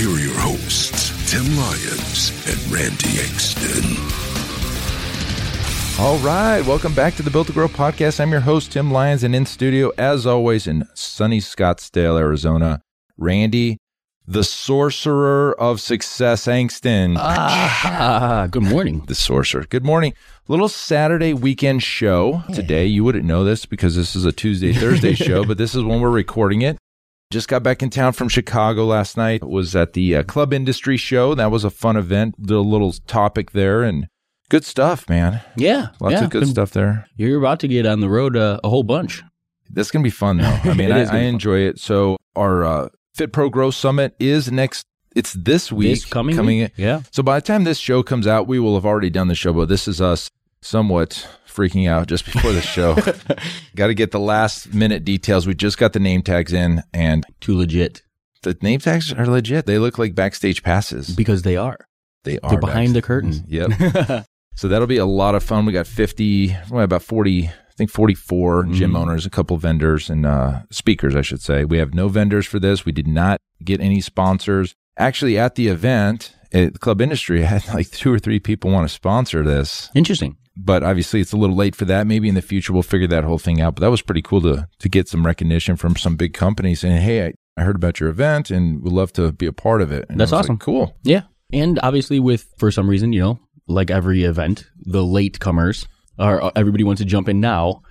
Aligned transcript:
Here 0.00 0.08
are 0.08 0.18
your 0.18 0.38
hosts, 0.38 1.30
Tim 1.30 1.44
Lyons 1.58 2.30
and 2.48 2.72
Randy 2.72 3.20
Exton. 3.20 3.84
All 6.02 6.16
right, 6.20 6.62
welcome 6.62 6.94
back 6.94 7.16
to 7.16 7.22
the 7.22 7.30
Built 7.30 7.48
to 7.48 7.52
Grow 7.52 7.68
podcast. 7.68 8.18
I'm 8.18 8.30
your 8.30 8.40
host, 8.40 8.72
Tim 8.72 8.90
Lyons, 8.90 9.24
and 9.24 9.34
in 9.36 9.44
studio, 9.44 9.92
as 9.98 10.24
always, 10.24 10.66
in 10.66 10.88
sunny 10.94 11.38
Scottsdale, 11.38 12.18
Arizona, 12.18 12.80
Randy 13.18 13.76
the 14.26 14.44
sorcerer 14.44 15.54
of 15.60 15.80
success, 15.80 16.46
Angston. 16.46 17.16
Ah, 17.18 18.48
good 18.50 18.62
morning. 18.62 19.02
The 19.06 19.14
sorcerer. 19.14 19.66
Good 19.68 19.84
morning. 19.84 20.14
Little 20.48 20.68
Saturday 20.68 21.34
weekend 21.34 21.82
show 21.82 22.44
today. 22.54 22.86
You 22.86 23.02
wouldn't 23.04 23.24
know 23.24 23.44
this 23.44 23.66
because 23.66 23.96
this 23.96 24.14
is 24.14 24.24
a 24.24 24.32
Tuesday, 24.32 24.72
Thursday 24.72 25.14
show, 25.26 25.44
but 25.44 25.58
this 25.58 25.74
is 25.74 25.82
when 25.82 26.00
we're 26.00 26.10
recording 26.10 26.62
it. 26.62 26.78
Just 27.30 27.46
got 27.46 27.62
back 27.62 27.80
in 27.80 27.90
town 27.90 28.12
from 28.12 28.28
Chicago 28.28 28.84
last 28.86 29.16
night. 29.16 29.44
Was 29.44 29.76
at 29.76 29.92
the 29.92 30.16
uh, 30.16 30.22
Club 30.24 30.52
Industry 30.52 30.96
Show. 30.96 31.36
That 31.36 31.52
was 31.52 31.62
a 31.62 31.70
fun 31.70 31.96
event. 31.96 32.34
Did 32.42 32.50
a 32.56 32.60
little 32.60 32.92
topic 33.06 33.52
there 33.52 33.84
and 33.84 34.08
good 34.48 34.64
stuff, 34.64 35.08
man. 35.08 35.40
Yeah, 35.56 35.90
Lots 36.00 36.14
yeah. 36.14 36.24
of 36.24 36.30
good 36.30 36.48
stuff 36.48 36.72
there. 36.72 37.06
You're 37.16 37.38
about 37.38 37.60
to 37.60 37.68
get 37.68 37.86
on 37.86 38.00
the 38.00 38.08
road 38.08 38.36
uh, 38.36 38.58
a 38.64 38.68
whole 38.68 38.82
bunch. 38.82 39.22
That's 39.70 39.92
gonna 39.92 40.02
be 40.02 40.10
fun 40.10 40.38
though. 40.38 40.44
I 40.64 40.74
mean, 40.74 40.90
I, 40.90 41.04
I 41.04 41.18
enjoy 41.20 41.60
it. 41.60 41.78
So 41.78 42.16
our 42.34 42.64
uh, 42.64 42.88
Fit 43.14 43.32
Pro 43.32 43.48
Growth 43.48 43.76
Summit 43.76 44.16
is 44.18 44.50
next. 44.50 44.84
It's 45.14 45.32
this 45.34 45.70
week 45.70 45.90
This 45.90 46.04
coming 46.04 46.34
coming. 46.34 46.58
week? 46.62 46.72
Yeah. 46.76 47.02
So 47.12 47.22
by 47.22 47.38
the 47.38 47.46
time 47.46 47.62
this 47.62 47.78
show 47.78 48.02
comes 48.02 48.26
out, 48.26 48.48
we 48.48 48.58
will 48.58 48.74
have 48.74 48.86
already 48.86 49.10
done 49.10 49.28
the 49.28 49.36
show. 49.36 49.52
But 49.52 49.68
this 49.68 49.86
is 49.86 50.00
us 50.00 50.30
somewhat 50.62 51.28
freaking 51.48 51.88
out 51.88 52.06
just 52.08 52.24
before 52.24 52.52
the 52.52 52.60
show. 52.60 52.94
got 53.76 53.88
to 53.88 53.94
get 53.94 54.10
the 54.12 54.20
last 54.20 54.72
minute 54.74 55.04
details. 55.04 55.46
We 55.46 55.54
just 55.54 55.78
got 55.78 55.92
the 55.92 56.00
name 56.00 56.22
tags 56.22 56.52
in, 56.52 56.82
and 56.92 57.24
Too 57.40 57.56
legit 57.56 58.02
the 58.42 58.56
name 58.62 58.80
tags 58.80 59.12
are 59.12 59.26
legit. 59.26 59.66
They 59.66 59.78
look 59.78 59.98
like 59.98 60.14
backstage 60.14 60.62
passes. 60.62 61.14
because 61.14 61.42
they 61.42 61.56
are. 61.56 61.76
They 62.24 62.38
are 62.40 62.50
They're 62.50 62.60
behind 62.60 62.94
the 62.94 63.02
curtain. 63.02 63.44
Yep. 63.48 64.24
so 64.56 64.68
that'll 64.68 64.86
be 64.86 64.96
a 64.96 65.04
lot 65.06 65.34
of 65.34 65.42
fun. 65.42 65.66
We 65.66 65.72
got 65.72 65.86
50, 65.86 66.56
well, 66.70 66.82
about 66.84 67.02
40, 67.02 67.48
I 67.48 67.52
think 67.76 67.90
44 67.90 68.64
gym 68.72 68.92
Mhm. 68.92 68.96
owners, 68.98 69.26
a 69.26 69.30
couple 69.30 69.56
vendors 69.58 70.08
and 70.08 70.24
uh, 70.24 70.62
speakers, 70.70 71.14
I 71.14 71.20
should 71.22 71.42
say. 71.42 71.64
We 71.66 71.78
have 71.78 71.92
no 71.94 72.08
vendors 72.08 72.46
for 72.46 72.58
this. 72.58 72.84
We 72.86 72.92
did 72.92 73.06
not 73.06 73.40
get 73.62 73.80
any 73.80 74.00
sponsors. 74.00 74.74
Actually, 74.98 75.38
at 75.38 75.54
the 75.54 75.68
event, 75.68 76.34
at 76.52 76.80
Club 76.80 77.00
Industry, 77.02 77.42
I 77.42 77.46
had 77.46 77.68
like 77.74 77.90
two 77.90 78.10
or 78.12 78.18
three 78.18 78.40
people 78.40 78.70
want 78.70 78.88
to 78.88 78.94
sponsor 78.94 79.42
this, 79.42 79.90
Interesting. 79.94 80.36
But 80.64 80.82
obviously 80.82 81.20
it's 81.20 81.32
a 81.32 81.36
little 81.36 81.56
late 81.56 81.74
for 81.74 81.84
that. 81.86 82.06
Maybe 82.06 82.28
in 82.28 82.34
the 82.34 82.42
future 82.42 82.72
we'll 82.72 82.82
figure 82.82 83.08
that 83.08 83.24
whole 83.24 83.38
thing 83.38 83.60
out. 83.60 83.74
But 83.74 83.80
that 83.80 83.90
was 83.90 84.02
pretty 84.02 84.22
cool 84.22 84.40
to 84.42 84.68
to 84.78 84.88
get 84.88 85.08
some 85.08 85.26
recognition 85.26 85.76
from 85.76 85.96
some 85.96 86.16
big 86.16 86.34
companies 86.34 86.80
saying, 86.80 87.00
"Hey, 87.00 87.26
I, 87.26 87.32
I 87.56 87.62
heard 87.64 87.76
about 87.76 88.00
your 88.00 88.08
event 88.08 88.50
and 88.50 88.82
would 88.82 88.92
love 88.92 89.12
to 89.14 89.32
be 89.32 89.46
a 89.46 89.52
part 89.52 89.82
of 89.82 89.92
it." 89.92 90.06
And 90.08 90.20
That's 90.20 90.30
was 90.30 90.38
like, 90.38 90.44
awesome. 90.44 90.58
cool. 90.58 90.96
Yeah, 91.02 91.22
and 91.52 91.78
obviously, 91.82 92.20
with 92.20 92.46
for 92.58 92.70
some 92.70 92.88
reason, 92.88 93.12
you 93.12 93.20
know, 93.20 93.40
like 93.66 93.90
every 93.90 94.24
event, 94.24 94.66
the 94.78 95.04
late 95.04 95.40
comers 95.40 95.86
are 96.18 96.42
uh, 96.42 96.50
everybody 96.56 96.84
wants 96.84 97.00
to 97.00 97.06
jump 97.06 97.28
in 97.28 97.40
now, 97.40 97.82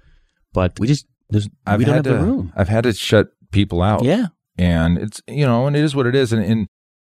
but 0.53 0.79
we 0.79 0.87
just 0.87 1.05
there's 1.29 1.49
I've 1.65 1.79
we 1.79 1.85
don't 1.85 1.95
have 1.95 2.05
had 2.05 2.19
the 2.19 2.23
room. 2.23 2.53
I've 2.55 2.69
had 2.69 2.83
to 2.83 2.93
shut 2.93 3.29
people 3.51 3.81
out. 3.81 4.03
Yeah, 4.03 4.27
and 4.57 4.97
it's 4.97 5.21
you 5.27 5.45
know 5.45 5.67
and 5.67 5.75
it 5.75 5.83
is 5.83 5.95
what 5.95 6.05
it 6.05 6.15
is 6.15 6.33
and, 6.33 6.43
and 6.43 6.67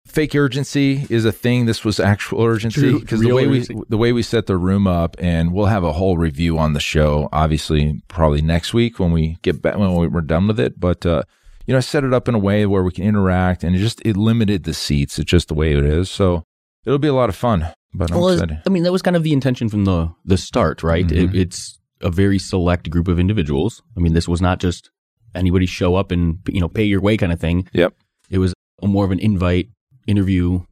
fake 0.08 0.34
urgency 0.34 1.06
is 1.10 1.24
a 1.24 1.32
thing 1.32 1.66
this 1.66 1.84
was 1.84 2.00
actual 2.00 2.42
urgency 2.42 2.98
because 2.98 3.20
the 3.20 3.32
way 3.32 3.46
urgency. 3.46 3.74
we 3.74 3.82
the 3.88 3.96
way 3.96 4.12
we 4.12 4.22
set 4.22 4.46
the 4.46 4.56
room 4.56 4.86
up 4.86 5.16
and 5.18 5.52
we'll 5.52 5.66
have 5.66 5.84
a 5.84 5.92
whole 5.92 6.16
review 6.18 6.58
on 6.58 6.72
the 6.72 6.80
show 6.80 7.28
obviously 7.32 8.00
probably 8.08 8.42
next 8.42 8.72
week 8.74 8.98
when 8.98 9.12
we 9.12 9.38
get 9.42 9.60
back 9.62 9.76
when 9.76 9.94
we're 9.94 10.20
done 10.20 10.46
with 10.46 10.58
it 10.58 10.80
but 10.80 11.04
uh 11.06 11.22
you 11.66 11.72
know 11.72 11.78
I 11.78 11.80
set 11.80 12.04
it 12.04 12.14
up 12.14 12.28
in 12.28 12.34
a 12.34 12.38
way 12.38 12.66
where 12.66 12.82
we 12.82 12.90
can 12.90 13.04
interact 13.04 13.62
and 13.62 13.76
it 13.76 13.78
just 13.78 14.00
it 14.04 14.16
limited 14.16 14.64
the 14.64 14.74
seats 14.74 15.18
it's 15.18 15.30
just 15.30 15.48
the 15.48 15.54
way 15.54 15.72
it 15.72 15.84
is 15.84 16.10
so 16.10 16.42
it'll 16.84 16.98
be 16.98 17.08
a 17.08 17.14
lot 17.14 17.28
of 17.28 17.36
fun 17.36 17.68
but 17.94 18.10
I'm 18.10 18.18
well, 18.18 18.28
excited 18.30 18.62
I 18.66 18.70
mean, 18.70 18.82
that 18.82 18.92
was 18.92 19.02
kind 19.02 19.16
of 19.16 19.22
the 19.22 19.32
intention 19.32 19.68
from 19.68 19.84
the 19.84 20.10
the 20.24 20.36
start, 20.36 20.82
right? 20.82 21.06
Mhm. 21.06 21.34
It, 21.34 21.36
it's 21.36 21.78
a 22.00 22.10
very 22.10 22.38
select 22.38 22.90
group 22.90 23.08
of 23.08 23.18
individuals. 23.18 23.82
I 23.96 24.00
mean, 24.00 24.12
this 24.12 24.28
was 24.28 24.40
not 24.40 24.60
just 24.60 24.90
anybody 25.34 25.66
show 25.66 25.94
up 25.96 26.12
and 26.12 26.38
you 26.48 26.60
know 26.60 26.68
pay 26.68 26.84
your 26.84 27.00
way 27.00 27.16
kind 27.16 27.32
of 27.32 27.40
thing. 27.40 27.66
Yep. 27.72 27.94
It 28.30 28.38
was 28.38 28.52
a 28.82 28.86
more 28.86 29.04
of 29.04 29.10
an 29.10 29.18
invite, 29.18 29.70
interview, 30.08 30.64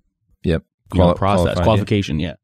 yep 0.42 0.64
you 0.92 1.00
know, 1.00 1.14
process, 1.14 1.42
qualified, 1.42 1.56
yeah. 1.58 1.64
qualification. 1.64 2.20
Yeah. 2.20 2.34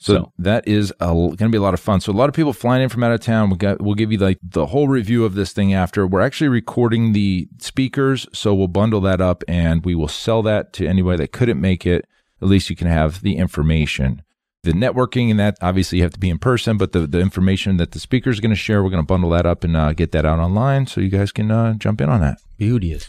So, 0.00 0.14
So- 0.14 0.32
that 0.38 0.68
is 0.68 0.92
going 1.00 1.36
to 1.36 1.48
be 1.48 1.58
a 1.58 1.62
lot 1.62 1.74
of 1.74 1.80
fun. 1.80 2.00
So 2.00 2.12
a 2.12 2.14
lot 2.14 2.28
of 2.28 2.34
people 2.34 2.52
flying 2.52 2.82
in 2.82 2.88
from 2.88 3.02
out 3.02 3.12
of 3.12 3.20
town. 3.20 3.50
We 3.50 3.56
got 3.56 3.80
we'll 3.80 3.94
give 3.94 4.12
you 4.12 4.18
like 4.18 4.38
the 4.42 4.66
whole 4.66 4.88
review 4.88 5.24
of 5.24 5.34
this 5.34 5.52
thing 5.52 5.74
after. 5.74 6.06
We're 6.06 6.20
actually 6.20 6.48
recording 6.48 7.12
the 7.12 7.48
speakers, 7.58 8.26
so 8.32 8.54
we'll 8.54 8.68
bundle 8.68 9.00
that 9.02 9.20
up 9.20 9.42
and 9.48 9.84
we 9.84 9.94
will 9.94 10.08
sell 10.08 10.42
that 10.42 10.72
to 10.74 10.86
anybody 10.86 11.18
that 11.18 11.32
couldn't 11.32 11.60
make 11.60 11.84
it. 11.86 12.06
At 12.40 12.48
least 12.48 12.70
you 12.70 12.76
can 12.76 12.86
have 12.86 13.22
the 13.22 13.36
information. 13.36 14.22
The 14.64 14.72
networking 14.72 15.30
and 15.30 15.38
that 15.40 15.56
obviously 15.62 15.98
you 15.98 16.04
have 16.04 16.12
to 16.12 16.20
be 16.20 16.30
in 16.30 16.38
person, 16.38 16.76
but 16.76 16.92
the, 16.92 17.06
the 17.06 17.20
information 17.20 17.76
that 17.78 17.92
the 17.92 18.00
speaker 18.00 18.28
is 18.28 18.40
going 18.40 18.50
to 18.50 18.56
share, 18.56 18.82
we're 18.82 18.90
going 18.90 19.02
to 19.02 19.06
bundle 19.06 19.30
that 19.30 19.46
up 19.46 19.64
and 19.64 19.76
uh, 19.76 19.92
get 19.92 20.12
that 20.12 20.24
out 20.24 20.38
online 20.38 20.86
so 20.86 21.00
you 21.00 21.08
guys 21.08 21.32
can 21.32 21.50
uh, 21.50 21.74
jump 21.74 22.00
in 22.00 22.08
on 22.08 22.20
that. 22.20 22.38
Beauteous. 22.56 23.08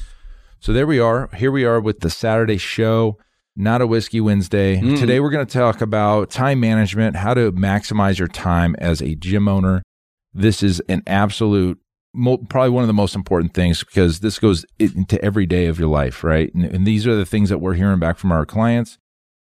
So 0.60 0.74
there 0.74 0.88
we 0.88 1.00
are. 1.00 1.30
Here 1.36 1.52
we 1.52 1.64
are 1.64 1.80
with 1.80 2.02
the 2.02 2.10
Saturday 2.10 2.58
show, 2.58 3.18
not 3.56 3.82
a 3.82 3.88
whiskey 3.88 4.20
Wednesday. 4.20 4.78
Mm. 4.82 5.00
Today 5.00 5.20
we're 5.20 5.30
going 5.30 5.46
to 5.46 5.52
talk 5.58 5.82
about 5.82 6.30
time 6.30 6.60
management, 6.60 7.16
how 7.16 7.34
to 7.34 7.52
maximize 7.54 8.20
your 8.20 8.28
time 8.28 8.76
as 8.80 9.02
a 9.02 9.16
gym 9.16 9.48
owner. 9.48 9.82
This 10.34 10.62
is 10.62 10.82
an 10.90 11.02
absolute, 11.08 11.80
mo- 12.14 12.38
probably 12.38 12.72
one 12.72 12.84
of 12.84 12.88
the 12.88 12.94
most 12.94 13.16
important 13.16 13.54
things 13.54 13.84
because 13.84 14.20
this 14.20 14.38
goes 14.38 14.66
into 14.78 15.22
every 15.24 15.46
day 15.46 15.68
of 15.68 15.80
your 15.80 15.88
life, 15.90 16.24
right? 16.26 16.54
And, 16.54 16.66
and 16.66 16.86
these 16.86 17.08
are 17.08 17.16
the 17.16 17.26
things 17.26 17.50
that 17.50 17.60
we're 17.60 17.76
hearing 17.76 18.00
back 18.00 18.18
from 18.18 18.32
our 18.32 18.46
clients. 18.46 18.98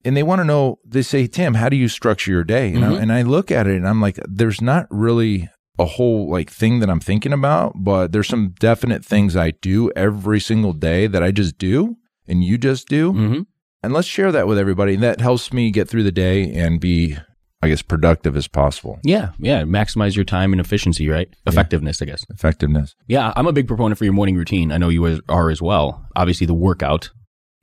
And 0.05 0.15
they 0.15 0.23
want 0.23 0.39
to 0.39 0.45
know, 0.45 0.77
they 0.85 1.01
say, 1.01 1.25
Tim, 1.25 1.55
how 1.55 1.67
do 1.67 1.75
you 1.75 1.87
structure 1.87 2.29
your 2.31 2.43
day? 2.43 2.71
Mhm. 2.73 3.01
and 3.01 3.11
I 3.11 3.23
look 3.23 3.51
at 3.51 3.65
it 3.67 3.75
and 3.75 3.87
I'm 3.87 3.99
like, 3.99 4.19
there's 4.29 4.61
not 4.61 4.85
really 4.91 5.49
a 5.79 5.85
whole 5.85 6.29
like 6.29 6.49
thing 6.49 6.79
that 6.79 6.89
I'm 6.89 6.99
thinking 6.99 7.33
about, 7.33 7.73
but 7.75 8.11
there's 8.11 8.27
some 8.27 8.55
definite 8.59 9.05
things 9.05 9.35
I 9.35 9.51
do 9.51 9.91
every 9.95 10.39
single 10.39 10.73
day 10.73 11.07
that 11.07 11.21
I 11.23 11.31
just 11.31 11.57
do 11.57 11.97
and 12.27 12.43
you 12.43 12.57
just 12.57 12.87
do. 12.87 13.11
hmm 13.13 13.39
And 13.83 13.93
let's 13.93 14.07
share 14.07 14.31
that 14.31 14.47
with 14.47 14.57
everybody. 14.57 14.95
That 14.95 15.21
helps 15.21 15.53
me 15.53 15.71
get 15.71 15.87
through 15.87 16.03
the 16.03 16.11
day 16.11 16.51
and 16.53 16.79
be, 16.81 17.15
I 17.61 17.67
guess, 17.69 17.81
productive 17.83 18.35
as 18.35 18.47
possible. 18.47 18.99
Yeah, 19.03 19.29
yeah. 19.39 19.63
Maximize 19.63 20.15
your 20.15 20.25
time 20.25 20.51
and 20.51 20.59
efficiency, 20.59 21.07
right? 21.09 21.29
Effectiveness, 21.45 22.01
I 22.01 22.05
guess. 22.05 22.25
Effectiveness. 22.29 22.95
Yeah, 23.07 23.31
I'm 23.35 23.47
a 23.47 23.53
big 23.53 23.67
proponent 23.67 23.97
for 23.97 24.03
your 24.03 24.13
morning 24.13 24.35
routine. 24.35 24.71
I 24.71 24.77
know 24.77 24.89
you 24.89 25.21
are 25.29 25.49
as 25.51 25.61
well. 25.61 26.05
Obviously, 26.15 26.47
the 26.47 26.53
workout 26.55 27.11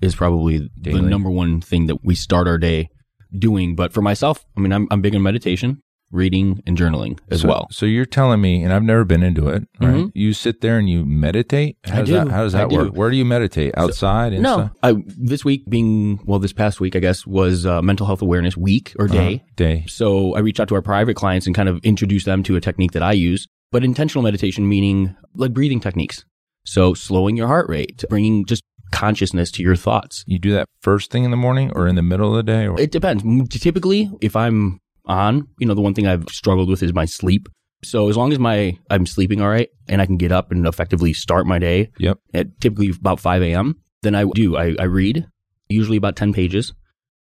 is 0.01 0.15
probably 0.15 0.71
the 0.81 1.01
number 1.01 1.31
one 1.31 1.61
thing 1.61 1.87
that 1.87 2.05
we 2.05 2.15
start 2.15 2.47
our 2.47 2.59
day 2.59 2.89
doing. 3.37 3.75
But 3.75 3.93
for 3.93 4.03
myself, 4.03 4.45
I 4.57 4.61
mean, 4.61 4.73
I'm, 4.73 4.87
I'm 4.91 5.01
big 5.01 5.15
on 5.15 5.23
meditation, 5.23 5.83
reading, 6.15 6.63
and 6.67 6.79
journaling 6.79 7.19
as 7.31 7.43
So- 7.43 7.49
well. 7.49 7.67
So 7.71 7.85
you're 7.87 8.07
telling 8.07 8.41
me, 8.41 8.63
and 8.63 8.73
I've 8.73 8.83
never 8.83 9.05
been 9.05 9.23
into 9.23 9.49
it, 9.49 9.65
right? 9.81 9.95
Mhm. 9.95 10.13
You 10.15 10.33
sit 10.33 10.61
there 10.61 10.79
and 10.79 10.89
you 10.89 11.05
meditate. 11.05 11.77
How 11.85 11.97
I 11.97 12.01
does 12.01 12.09
do. 12.09 12.15
that? 12.15 12.29
How 12.29 12.43
does 12.45 12.55
I 12.55 12.59
that 12.61 12.71
do. 12.71 12.77
work? 12.77 12.97
Where 12.97 13.11
do 13.11 13.17
you 13.17 13.25
meditate? 13.25 13.75
Outside? 13.77 14.33
No. 14.41 14.71
I, 14.83 14.95
this 15.07 15.45
week 15.45 15.69
being, 15.69 16.21
well, 16.25 16.39
this 16.39 16.53
past 16.53 16.81
week, 16.81 16.97
I 16.97 17.01
guess, 17.01 17.27
was 17.27 17.67
uh, 17.67 17.83
mental 17.83 18.07
health 18.07 18.23
awareness 18.23 18.57
week 18.57 18.95
or 18.99 19.09
day. 19.09 19.35
Uh-huh. 19.37 19.45
Day. 19.57 19.85
So 19.89 20.35
I 20.35 20.39
reached 20.41 20.61
out 20.61 20.69
to 20.69 20.75
our 20.75 20.83
private 20.83 21.15
clients 21.15 21.47
and 21.47 21.55
kind 21.55 21.69
of 21.69 21.79
introduced 21.85 22.27
them 22.27 22.43
to 22.45 22.57
a 22.57 22.61
technique 22.61 22.93
that 22.93 23.03
I 23.03 23.13
use, 23.13 23.47
but 23.73 23.85
intentional 23.85 24.23
meditation 24.23 24.69
meaning 24.69 25.15
like 25.35 25.53
breathing 25.53 25.81
techniques. 25.81 26.25
So 26.65 26.95
slowing 26.95 27.37
your 27.37 27.47
heart 27.49 27.69
rate, 27.69 28.05
bringing 28.09 28.45
just 28.47 28.63
consciousness 28.91 29.51
to 29.51 29.63
your 29.63 29.75
thoughts. 29.77 30.23
You 30.27 30.39
do 30.39 30.53
that 30.53 30.69
first 30.81 31.11
thing 31.11 31.25
in 31.25 31.31
the 31.31 31.37
morning 31.37 31.73
or 31.75 31.89
in 31.89 31.95
the 31.97 32.03
middle 32.03 32.31
of 32.31 32.37
the 32.37 32.43
day? 32.45 32.67
Or 32.69 32.79
It 32.81 32.93
depends. 32.93 33.23
Typically, 33.51 34.11
if 34.21 34.37
I'm 34.37 34.81
on, 35.07 35.49
you 35.59 35.67
know, 35.67 35.75
the 35.75 35.81
one 35.81 35.95
thing 35.95 36.07
I've 36.07 36.25
struggled 36.31 36.69
with 36.69 36.83
is 36.83 36.93
my 36.95 37.05
sleep. 37.05 37.49
So 37.85 38.09
as 38.09 38.17
long 38.17 38.33
as 38.33 38.39
my 38.39 38.79
I'm 38.91 39.05
sleeping 39.07 39.43
all 39.43 39.49
right 39.49 39.69
and 39.89 40.01
I 40.01 40.07
can 40.07 40.17
get 40.17 40.33
up 40.33 40.51
and 40.51 40.67
effectively 40.67 41.13
start 41.13 41.47
my 41.47 41.59
day 41.59 41.91
Yep. 41.99 42.19
at 42.33 42.61
typically 42.61 42.91
about 42.91 43.21
5 43.21 43.43
a.m., 43.43 43.77
then 44.03 44.15
I 44.15 44.25
do. 44.35 44.57
I, 44.57 44.75
I 44.79 44.85
read, 44.85 45.27
usually 45.69 45.97
about 45.99 46.17
10 46.17 46.33
pages. 46.33 46.73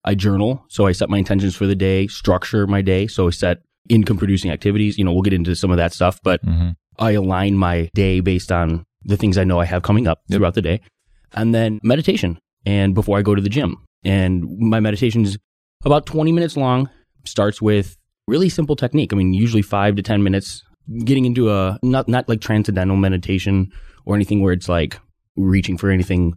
I 0.04 0.16
journal. 0.16 0.64
So 0.70 0.86
I 0.88 0.94
set 0.94 1.10
my 1.10 1.18
intentions 1.18 1.56
for 1.56 1.68
the 1.68 1.76
day, 1.76 2.08
structure 2.08 2.66
my 2.66 2.82
day. 2.82 3.08
So 3.08 3.28
I 3.28 3.32
set 3.32 3.58
income 3.90 4.18
producing 4.18 4.52
activities. 4.52 4.98
You 4.98 5.04
know, 5.06 5.12
we'll 5.14 5.22
get 5.22 5.34
into 5.34 5.56
some 5.56 5.70
of 5.72 5.78
that 5.78 5.94
stuff, 5.94 6.20
but 6.24 6.44
Mhm. 6.46 6.76
I 6.98 7.12
align 7.12 7.56
my 7.58 7.90
day 7.94 8.20
based 8.22 8.52
on 8.52 8.86
the 9.04 9.18
things 9.18 9.38
I 9.38 9.44
know 9.44 9.60
I 9.60 9.66
have 9.66 9.84
coming 9.84 10.08
up 10.08 10.22
Yep. 10.30 10.38
throughout 10.38 10.54
the 10.56 10.62
day. 10.62 10.82
And 11.34 11.54
then 11.54 11.80
meditation. 11.84 12.40
And 12.66 12.96
before 12.96 13.18
I 13.18 13.22
go 13.22 13.36
to 13.36 13.42
the 13.42 13.50
gym. 13.50 13.78
And 14.04 14.46
my 14.60 14.80
meditation 14.80 15.24
is 15.24 15.38
about 15.86 16.06
20 16.06 16.32
minutes 16.32 16.58
long, 16.58 16.90
starts 17.28 17.62
with 17.62 17.98
really 18.28 18.50
simple 18.50 18.76
technique. 18.76 19.14
I 19.14 19.16
mean, 19.16 19.34
usually 19.34 19.62
five 19.62 19.96
to 19.96 20.02
10 20.02 20.24
minutes, 20.24 20.64
getting 21.06 21.26
into 21.26 21.52
a 21.52 21.80
not, 21.84 22.08
not 22.08 22.28
like 22.28 22.42
transcendental 22.42 22.98
meditation 22.98 23.72
or 24.06 24.16
anything 24.16 24.42
where 24.42 24.54
it's 24.54 24.70
like 24.70 25.00
reaching 25.36 25.78
for 25.78 25.90
anything 25.90 26.34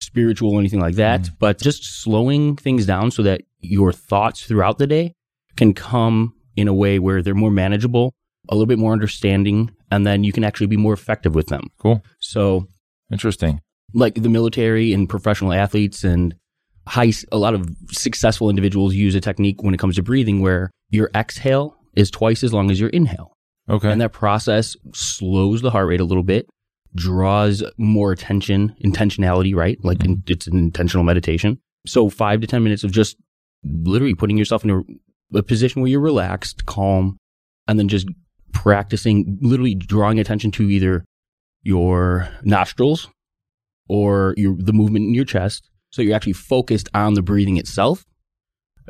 spiritual 0.00 0.52
or 0.52 0.60
anything 0.60 0.80
like 0.80 0.94
that, 0.96 1.22
mm. 1.22 1.30
but 1.38 1.60
just 1.60 2.02
slowing 2.02 2.56
things 2.56 2.86
down 2.86 3.10
so 3.10 3.22
that 3.22 3.42
your 3.60 3.92
thoughts 3.92 4.44
throughout 4.44 4.78
the 4.78 4.86
day 4.86 5.12
can 5.56 5.72
come 5.72 6.34
in 6.56 6.68
a 6.68 6.74
way 6.74 6.98
where 6.98 7.22
they're 7.22 7.34
more 7.34 7.50
manageable, 7.50 8.14
a 8.48 8.54
little 8.54 8.66
bit 8.66 8.78
more 8.78 8.92
understanding, 8.92 9.70
and 9.90 10.06
then 10.06 10.24
you 10.24 10.32
can 10.32 10.44
actually 10.44 10.66
be 10.66 10.76
more 10.76 10.92
effective 10.92 11.34
with 11.34 11.48
them. 11.48 11.64
Cool. 11.78 12.02
So, 12.20 12.66
Interesting. 13.10 13.60
like 13.94 14.14
the 14.14 14.28
military 14.28 14.92
and 14.92 15.08
professional 15.08 15.52
athletes 15.52 16.04
and 16.04 16.34
high, 16.86 17.12
a 17.32 17.38
lot 17.38 17.54
of 17.54 17.68
successful 17.90 18.50
individuals 18.50 18.94
use 18.94 19.14
a 19.14 19.20
technique 19.20 19.62
when 19.62 19.74
it 19.74 19.78
comes 19.78 19.96
to 19.96 20.02
breathing 20.02 20.40
where 20.40 20.70
your 20.90 21.10
exhale 21.14 21.76
is 21.94 22.10
twice 22.10 22.44
as 22.44 22.52
long 22.52 22.70
as 22.70 22.78
your 22.78 22.90
inhale. 22.90 23.32
Okay. 23.68 23.90
And 23.90 24.00
that 24.00 24.12
process 24.12 24.76
slows 24.94 25.62
the 25.62 25.70
heart 25.70 25.88
rate 25.88 26.00
a 26.00 26.04
little 26.04 26.22
bit, 26.22 26.48
draws 26.94 27.64
more 27.76 28.12
attention, 28.12 28.74
intentionality, 28.84 29.54
right? 29.54 29.78
Like 29.82 30.04
in, 30.04 30.22
it's 30.26 30.46
an 30.46 30.56
intentional 30.56 31.04
meditation. 31.04 31.58
So 31.86 32.08
five 32.08 32.40
to 32.40 32.46
10 32.46 32.62
minutes 32.62 32.84
of 32.84 32.92
just 32.92 33.16
literally 33.64 34.14
putting 34.14 34.36
yourself 34.36 34.64
in 34.64 34.70
a, 34.70 35.38
a 35.38 35.42
position 35.42 35.82
where 35.82 35.90
you're 35.90 36.00
relaxed, 36.00 36.66
calm, 36.66 37.16
and 37.66 37.78
then 37.78 37.88
just 37.88 38.06
practicing, 38.52 39.38
literally 39.40 39.74
drawing 39.74 40.20
attention 40.20 40.52
to 40.52 40.70
either 40.70 41.04
your 41.62 42.28
nostrils 42.42 43.08
or 43.88 44.34
your, 44.36 44.56
the 44.56 44.72
movement 44.72 45.04
in 45.04 45.14
your 45.14 45.24
chest. 45.24 45.68
So 45.90 46.02
you're 46.02 46.16
actually 46.16 46.34
focused 46.34 46.88
on 46.94 47.14
the 47.14 47.22
breathing 47.22 47.56
itself. 47.56 48.04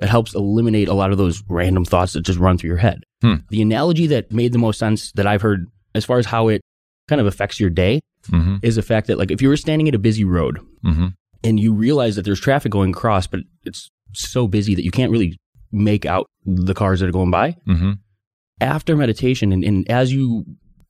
It 0.02 0.08
helps 0.08 0.34
eliminate 0.34 0.88
a 0.88 0.94
lot 0.94 1.12
of 1.12 1.18
those 1.18 1.42
random 1.48 1.84
thoughts 1.84 2.12
that 2.12 2.22
just 2.22 2.38
run 2.38 2.58
through 2.58 2.68
your 2.68 2.76
head. 2.76 3.02
Hmm. 3.22 3.36
The 3.48 3.62
analogy 3.62 4.06
that 4.08 4.30
made 4.30 4.52
the 4.52 4.58
most 4.58 4.78
sense 4.78 5.12
that 5.12 5.26
I've 5.26 5.42
heard 5.42 5.66
as 5.94 6.04
far 6.04 6.18
as 6.18 6.26
how 6.26 6.48
it 6.48 6.60
kind 7.08 7.20
of 7.20 7.26
affects 7.26 7.58
your 7.58 7.70
day 7.70 8.00
mm-hmm. 8.28 8.56
is 8.62 8.76
the 8.76 8.82
fact 8.82 9.06
that 9.06 9.18
like 9.18 9.30
if 9.30 9.40
you 9.40 9.48
were 9.48 9.56
standing 9.56 9.88
at 9.88 9.94
a 9.94 9.98
busy 9.98 10.24
road 10.24 10.58
Mm-hmm. 10.84 11.06
and 11.42 11.58
you 11.58 11.72
realize 11.72 12.14
that 12.16 12.24
there's 12.24 12.40
traffic 12.40 12.70
going 12.70 12.90
across, 12.90 13.26
but 13.26 13.40
it's 13.64 13.90
so 14.12 14.46
busy 14.46 14.74
that 14.74 14.84
you 14.84 14.90
can't 14.90 15.10
really 15.10 15.36
make 15.72 16.06
out 16.06 16.26
the 16.44 16.74
cars 16.74 17.00
that 17.00 17.08
are 17.08 17.12
going 17.12 17.30
by. 17.30 17.56
Mm-hmm. 17.66 17.92
After 18.60 18.96
meditation 18.96 19.52
and, 19.52 19.64
and 19.64 19.90
as 19.90 20.12
you 20.12 20.44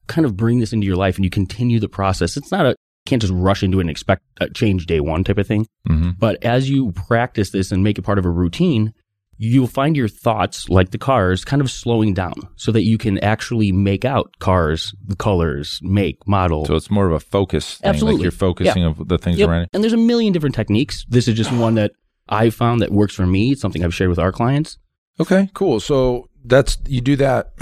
kind 0.07 0.27
of 0.27 0.37
bring 0.37 0.61
this 0.61 0.73
into 0.73 0.87
your 0.87 0.97
life 0.97 1.17
and 1.17 1.25
you 1.25 1.31
continue 1.31 1.81
the 1.81 1.89
process, 1.89 2.37
it's 2.37 2.53
not 2.53 2.67
a 2.67 2.77
can't 3.07 3.23
just 3.23 3.33
rush 3.35 3.63
into 3.63 3.79
it 3.79 3.83
and 3.83 3.91
expect 3.91 4.23
a 4.41 4.51
change 4.51 4.87
day 4.87 5.01
one 5.01 5.25
type 5.25 5.39
of 5.39 5.47
thing. 5.47 5.67
Mm-hmm. 5.89 6.11
But 6.19 6.43
as 6.45 6.69
you 6.69 6.93
practice 6.93 7.51
this 7.51 7.73
and 7.73 7.83
make 7.83 7.99
it 7.99 8.03
part 8.03 8.19
of 8.19 8.27
a 8.27 8.31
routine, 8.31 8.93
you'll 9.39 9.67
find 9.67 9.97
your 9.97 10.09
thoughts, 10.09 10.69
like 10.69 10.91
the 10.91 10.99
cars, 10.99 11.45
kind 11.45 11.61
of 11.63 11.71
slowing 11.71 12.15
down 12.15 12.35
so 12.57 12.73
that 12.73 12.83
you 12.83 12.99
can 12.99 13.19
actually 13.19 13.71
make 13.73 14.05
out 14.05 14.35
cars, 14.39 14.95
the 15.07 15.17
colors, 15.17 15.79
make, 15.83 16.27
model. 16.27 16.65
So 16.65 16.75
it's 16.75 16.91
more 16.91 17.07
of 17.07 17.13
a 17.13 17.21
focus 17.21 17.77
thing. 17.77 18.01
Like 18.01 18.21
you're 18.23 18.31
focusing 18.31 18.85
of 18.85 19.09
the 19.09 19.19
things 19.19 19.39
Yep. 19.39 19.49
around 19.49 19.63
it. 19.63 19.71
And 19.73 19.83
there's 19.83 19.93
a 19.93 19.99
million 19.99 20.33
different 20.33 20.55
techniques. 20.55 21.05
This 21.09 21.29
is 21.29 21.35
just 21.35 21.53
one 21.53 21.75
that 21.75 21.93
I 22.29 22.51
found 22.51 22.81
that 22.81 22.91
works 22.91 23.15
for 23.15 23.27
me. 23.27 23.53
It's 23.53 23.61
something 23.61 23.85
I've 23.85 23.95
shared 23.95 24.11
with 24.11 24.19
our 24.19 24.33
clients. 24.33 24.79
Okay, 25.21 25.49
cool. 25.55 25.81
So 25.81 26.29
that's 26.47 26.79
you 26.87 27.01
do 27.01 27.17
that 27.17 27.53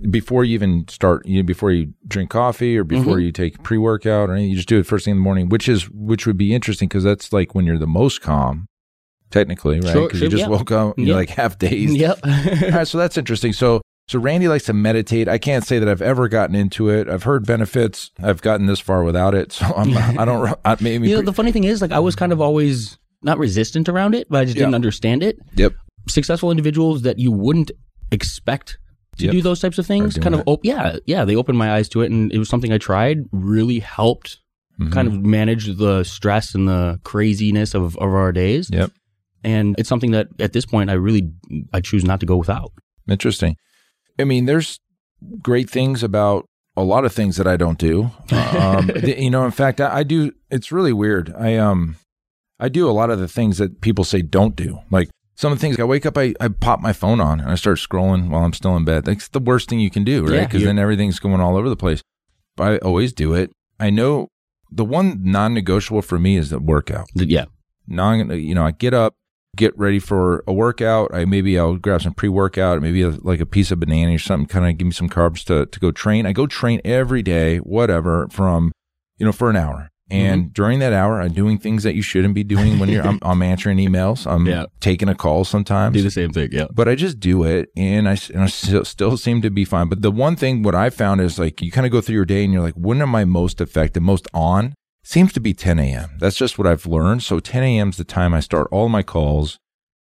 before 0.10 0.44
you 0.44 0.54
even 0.54 0.86
start. 0.88 1.26
You 1.26 1.42
know, 1.42 1.46
before 1.46 1.70
you 1.72 1.92
drink 2.06 2.30
coffee 2.30 2.76
or 2.78 2.84
before 2.84 3.14
Mm-hmm. 3.16 3.20
you 3.26 3.32
take 3.32 3.62
pre 3.62 3.78
workout 3.78 4.30
or 4.30 4.34
anything. 4.34 4.50
You 4.50 4.56
just 4.56 4.68
do 4.68 4.78
it 4.78 4.86
first 4.86 5.04
thing 5.04 5.12
in 5.12 5.18
the 5.18 5.22
morning, 5.22 5.48
which 5.48 5.68
is 5.68 5.88
which 5.90 6.26
would 6.26 6.36
be 6.36 6.54
interesting 6.54 6.88
because 6.88 7.04
that's 7.04 7.32
like 7.32 7.54
when 7.54 7.64
you're 7.66 7.78
the 7.78 7.86
most 7.86 8.20
calm, 8.22 8.66
technically, 9.30 9.80
right? 9.80 9.92
Sure, 9.92 10.06
Because 10.06 10.20
you 10.20 10.28
just 10.28 10.42
yeah. 10.42 10.48
woke 10.48 10.70
up, 10.72 10.98
you're 10.98 11.08
Yeah. 11.08 11.14
like 11.14 11.30
half 11.30 11.58
dazed. 11.58 11.96
Yep. 11.96 12.18
All 12.24 12.70
right, 12.70 12.88
so 12.88 12.98
that's 12.98 13.16
interesting. 13.16 13.52
So 13.52 13.80
so 14.08 14.18
Randy 14.18 14.48
likes 14.48 14.64
to 14.64 14.72
meditate. 14.72 15.28
I 15.28 15.36
can't 15.36 15.64
say 15.66 15.78
that 15.78 15.88
I've 15.88 16.00
ever 16.00 16.28
gotten 16.28 16.56
into 16.56 16.88
it. 16.88 17.08
I've 17.08 17.24
heard 17.24 17.46
benefits. 17.46 18.10
I've 18.22 18.40
gotten 18.40 18.66
this 18.66 18.80
far 18.80 19.04
without 19.04 19.34
it. 19.34 19.52
So 19.58 19.66
I'm 19.76 19.96
I 20.18 20.24
don't 20.24 20.58
I 20.64 20.76
maybe 20.80 21.08
you 21.10 21.16
know, 21.16 21.22
the 21.22 21.32
funny 21.34 21.52
thing 21.52 21.64
is, 21.64 21.82
like, 21.82 21.92
I 21.92 21.98
was 21.98 22.14
kind 22.16 22.32
of 22.32 22.40
always 22.40 22.96
not 23.22 23.36
resistant 23.38 23.88
around 23.88 24.14
it, 24.14 24.28
but 24.30 24.40
I 24.40 24.44
just 24.44 24.56
didn't 24.56 24.74
understand 24.76 25.22
it. 25.22 25.38
Yep. 25.56 25.74
Successful 26.08 26.50
individuals 26.50 27.02
that 27.02 27.18
you 27.18 27.32
wouldn't 27.32 27.70
expect 28.10 28.78
to 29.18 29.24
Yep. 29.24 29.32
do 29.32 29.42
those 29.42 29.60
types 29.60 29.78
of 29.78 29.86
things 29.86 30.16
kind 30.18 30.34
of, 30.34 30.42
op- 30.46 30.64
yeah, 30.64 30.96
yeah, 31.06 31.24
they 31.24 31.34
opened 31.34 31.58
my 31.58 31.72
eyes 31.72 31.88
to 31.90 32.02
it. 32.02 32.10
And 32.12 32.32
it 32.32 32.38
was 32.38 32.48
something 32.48 32.72
I 32.72 32.78
tried, 32.78 33.24
really 33.32 33.80
helped 33.80 34.38
Mhm. 34.80 34.92
kind 34.92 35.08
of 35.08 35.20
manage 35.24 35.76
the 35.76 36.04
stress 36.04 36.54
and 36.54 36.68
the 36.68 37.00
craziness 37.02 37.74
of, 37.74 37.96
of 37.96 38.02
our 38.14 38.30
days. 38.30 38.70
Yep. 38.72 38.92
And 39.42 39.74
it's 39.78 39.88
something 39.88 40.12
that 40.12 40.28
at 40.38 40.52
this 40.52 40.64
point, 40.66 40.88
I 40.90 40.92
really, 40.94 41.30
I 41.72 41.80
choose 41.80 42.04
not 42.04 42.20
to 42.20 42.26
go 42.26 42.36
without. 42.36 42.70
Interesting. 43.08 43.56
I 44.20 44.24
mean, 44.24 44.46
there's 44.46 44.78
great 45.42 45.68
things 45.68 46.02
about 46.04 46.44
a 46.76 46.84
lot 46.84 47.04
of 47.04 47.12
things 47.12 47.36
that 47.38 47.46
I 47.48 47.56
don't 47.56 47.78
do. 47.78 48.10
Um, 48.30 48.86
th- 48.94 49.18
you 49.18 49.30
know, 49.30 49.44
in 49.44 49.50
fact, 49.50 49.80
I, 49.80 49.98
I 49.98 50.02
do. 50.04 50.30
It's 50.50 50.70
really 50.70 50.92
weird. 50.92 51.34
I 51.36 51.56
um, 51.56 51.96
I 52.60 52.68
do 52.68 52.88
a 52.88 52.92
lot 52.92 53.10
of 53.10 53.18
the 53.18 53.26
things 53.28 53.58
that 53.58 53.80
people 53.80 54.04
say 54.04 54.22
don't 54.22 54.54
do. 54.54 54.78
Like 54.92 55.08
some 55.38 55.52
of 55.52 55.58
the 55.58 55.62
things. 55.62 55.78
I 55.78 55.84
wake 55.84 56.04
up, 56.04 56.18
I, 56.18 56.34
I 56.40 56.48
pop 56.48 56.80
my 56.80 56.92
phone 56.92 57.20
on 57.20 57.40
and 57.40 57.50
I 57.50 57.54
start 57.54 57.78
scrolling 57.78 58.28
while 58.28 58.44
I'm 58.44 58.52
still 58.52 58.76
in 58.76 58.84
bed. 58.84 59.04
That's 59.04 59.28
the 59.28 59.40
worst 59.40 59.68
thing 59.68 59.80
you 59.80 59.90
can 59.90 60.04
do, 60.04 60.22
right? 60.24 60.30
Because 60.46 60.60
you're- 60.62 60.68
then 60.68 60.78
everything's 60.78 61.18
going 61.18 61.40
all 61.40 61.56
over 61.56 61.68
the 61.68 61.76
place. 61.76 62.02
But 62.56 62.64
I 62.72 62.76
always 62.78 63.12
do 63.12 63.34
it. 63.34 63.52
I 63.78 63.90
know 63.90 64.28
the 64.70 64.84
one 64.84 65.20
non-negotiable 65.22 66.02
for 66.02 66.18
me 66.18 66.36
is 66.36 66.50
the 66.50 66.58
workout 66.58 67.06
Yeah. 67.14 67.46
non 67.86 68.28
you 68.38 68.54
know 68.54 68.66
i 68.66 68.70
get 68.70 68.92
up 68.92 69.14
get 69.56 69.72
ready 69.78 69.98
for 69.98 70.44
a 70.46 70.52
workout 70.52 71.08
i 71.14 71.24
maybe 71.24 71.58
i'll 71.58 71.76
grab 71.78 72.02
some 72.02 72.12
pre-workout 72.12 72.82
maybe 72.82 73.00
a, 73.00 73.08
like 73.08 73.40
a 73.40 73.46
piece 73.46 73.70
of 73.70 73.80
banana 73.80 74.12
or 74.14 74.18
something 74.18 74.46
kind 74.46 74.66
of 74.68 74.76
give 74.76 74.84
me 74.86 74.92
some 74.92 75.08
carbs 75.08 75.42
to, 75.44 75.64
to 75.64 75.80
go 75.80 75.90
train 75.90 76.26
i 76.26 76.32
go 76.34 76.46
train 76.46 76.82
every 76.84 77.22
day 77.22 77.56
whatever 77.58 78.28
from 78.30 78.70
you 79.16 79.24
know 79.24 79.32
for 79.32 79.48
an 79.48 79.56
hour 79.56 79.88
and 80.10 80.42
Mm-hmm. 80.44 80.52
during 80.52 80.78
that 80.78 80.92
hour 80.92 81.20
i'm 81.20 81.32
doing 81.32 81.58
things 81.58 81.82
that 81.82 81.94
you 81.94 82.02
shouldn't 82.02 82.34
be 82.34 82.42
doing 82.44 82.78
when 82.78 82.88
you're 82.88 83.06
i'm, 83.06 83.18
I'm 83.30 83.42
answering 83.42 83.76
emails 83.78 84.26
i'm 84.26 84.46
Yeah. 84.46 84.66
taking 84.80 85.08
a 85.08 85.14
call 85.14 85.44
sometimes 85.44 85.94
Do 85.96 86.02
the 86.02 86.10
same 86.10 86.32
thing. 86.32 86.48
Yeah. 86.52 86.66
but 86.72 86.88
I 86.88 86.94
just 86.94 87.20
do 87.20 87.44
it, 87.44 87.70
and 87.76 88.08
I, 88.08 88.16
and 88.32 88.42
I 88.44 88.46
still, 88.46 88.84
still 88.84 89.16
seem 89.16 89.42
to 89.42 89.50
be 89.50 89.64
fine. 89.64 89.88
But 89.88 90.02
the 90.02 90.10
one 90.10 90.34
thing, 90.36 90.62
what 90.62 90.74
I 90.74 90.90
found 90.90 91.20
is 91.20 91.38
like 91.38 91.60
you 91.60 91.70
kind 91.70 91.86
of 91.86 91.92
go 91.92 92.00
through 92.00 92.14
your 92.16 92.24
day, 92.24 92.42
and 92.44 92.52
you're 92.52 92.62
like, 92.62 92.74
when 92.74 93.02
am 93.02 93.14
I 93.14 93.24
most 93.24 93.60
effective, 93.60 94.02
most 94.02 94.26
on? 94.32 94.74
Seems 95.04 95.32
to 95.34 95.40
be 95.40 95.54
10 95.54 95.78
a.m. 95.78 96.10
That's 96.20 96.36
just 96.36 96.58
what 96.58 96.66
I've 96.66 96.84
learned. 96.86 97.22
So 97.22 97.40
10 97.40 97.62
a.m. 97.62 97.88
is 97.90 97.96
the 97.96 98.04
time 98.04 98.34
I 98.34 98.40
start 98.40 98.68
all 98.70 98.88
my 98.88 99.02
calls. 99.02 99.58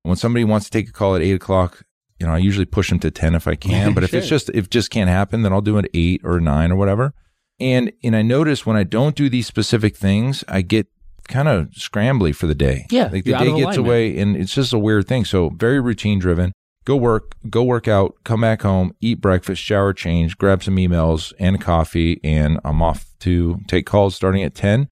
When 0.04 0.16
somebody 0.16 0.44
wants 0.46 0.66
to 0.68 0.72
take 0.72 0.90
a 0.90 0.94
call 0.94 1.16
at 1.16 1.22
eight 1.22 1.34
o'clock, 1.34 1.84
you 2.20 2.28
know, 2.28 2.34
I 2.34 2.38
usually 2.38 2.66
push 2.66 2.90
them 2.90 3.00
to 3.00 3.12
10 3.12 3.36
if 3.36 3.48
I 3.48 3.56
can. 3.56 3.94
But 3.96 4.04
if 4.04 4.14
it's 4.14 4.28
just 4.28 4.50
if 4.50 4.66
it 4.66 4.72
just 4.72 4.90
can't 4.92 5.10
happen, 5.10 5.42
then 5.42 5.52
I'll 5.54 5.62
do 5.62 5.78
it 5.78 5.86
at 5.86 5.92
eight 5.94 6.22
or 6.24 6.40
nine 6.40 6.72
or 6.72 6.76
whatever. 6.76 7.14
And 7.60 7.92
and 8.04 8.16
I 8.16 8.22
notice 8.22 8.66
when 8.66 8.76
I 8.76 8.84
don't 8.84 9.16
do 9.16 9.30
these 9.30 9.48
specific 9.48 9.96
things, 9.96 10.44
I 10.48 10.62
get 10.62 10.88
kind 11.28 11.48
of 11.48 11.70
scrambly 11.70 12.36
for 12.36 12.48
the 12.48 12.56
day. 12.56 12.86
Yeah, 12.90 13.04
like 13.12 13.24
the 13.24 13.34
day 13.34 13.46
gets 13.46 13.48
alignment. 13.48 13.78
away, 13.78 14.18
and 14.18 14.36
it's 14.36 14.54
just 14.54 14.74
a 14.74 14.80
weird 14.80 15.08
thing. 15.08 15.26
So 15.26 15.50
very 15.50 15.80
routine 15.80 16.20
driven. 16.20 16.52
Go 16.86 16.98
work, 16.98 17.36
go 17.50 17.64
work 17.64 17.88
out, 17.88 18.16
come 18.26 18.42
back 18.42 18.64
home, 18.64 18.94
eat 19.00 19.22
breakfast, 19.22 19.62
shower, 19.62 19.94
change, 19.94 20.38
grab 20.38 20.64
some 20.64 20.76
emails 20.76 21.32
and 21.40 21.62
coffee, 21.62 22.20
and 22.26 22.60
I'm 22.66 22.82
off 22.82 23.06
to 23.20 23.62
take 23.68 23.86
calls 23.86 24.16
starting 24.16 24.44
at 24.44 24.54
ten. 24.54 24.90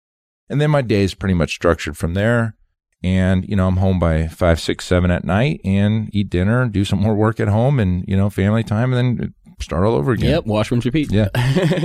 And 0.49 0.61
then 0.61 0.71
my 0.71 0.83
day 0.83 1.03
is 1.03 1.15
pretty 1.15 1.35
much 1.35 1.53
structured 1.53 1.97
from 1.97 2.15
there. 2.15 2.55
And 3.03 3.49
you 3.49 3.57
know, 3.57 3.67
I'm 3.67 3.79
home 3.79 3.99
by 3.99 4.29
five, 4.29 4.61
six, 4.61 4.85
seven 4.85 5.11
at 5.11 5.25
night, 5.25 5.61
and 5.65 6.15
eat 6.15 6.31
dinner, 6.31 6.69
do 6.69 6.85
some 6.85 7.01
more 7.01 7.15
work 7.15 7.41
at 7.41 7.49
home, 7.49 7.81
and 7.81 8.05
you 8.07 8.17
know, 8.17 8.31
family 8.31 8.63
time, 8.63 8.93
and 8.93 9.19
then 9.19 9.35
start 9.59 9.85
all 9.85 9.95
over 9.95 10.13
again. 10.13 10.31
Yep. 10.31 10.47
Wash, 10.47 10.71
rinse, 10.71 10.85
repeat. 10.85 11.11
Yeah. 11.11 11.29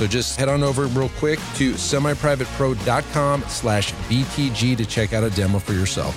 So 0.00 0.06
just 0.06 0.38
head 0.38 0.48
on 0.48 0.62
over 0.62 0.86
real 0.86 1.10
quick 1.18 1.38
to 1.56 1.74
semiprivatepro.com 1.74 3.44
slash 3.48 3.92
BTG 3.92 4.74
to 4.78 4.86
check 4.86 5.12
out 5.12 5.22
a 5.22 5.28
demo 5.28 5.58
for 5.58 5.74
yourself. 5.74 6.16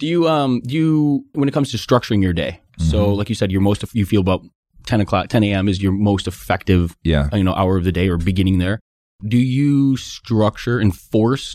Do 0.00 0.08
you 0.08 0.28
um 0.28 0.60
do 0.62 0.74
you 0.74 1.24
when 1.34 1.48
it 1.48 1.52
comes 1.52 1.70
to 1.70 1.76
structuring 1.76 2.20
your 2.24 2.32
day? 2.32 2.60
So 2.78 3.14
like 3.14 3.28
you 3.28 3.36
said, 3.36 3.52
you're 3.52 3.60
most 3.60 3.84
you 3.92 4.04
feel 4.04 4.20
about 4.20 4.42
ten 4.84 5.00
o'clock, 5.00 5.28
ten 5.28 5.44
a.m. 5.44 5.68
is 5.68 5.80
your 5.80 5.92
most 5.92 6.26
effective 6.26 6.96
Yeah. 7.04 7.28
you 7.34 7.44
know 7.44 7.54
hour 7.54 7.76
of 7.76 7.84
the 7.84 7.92
day 7.92 8.08
or 8.08 8.16
beginning 8.16 8.58
there. 8.58 8.80
Do 9.24 9.38
you 9.38 9.96
structure 9.96 10.80
and 10.80 10.92
force 10.96 11.54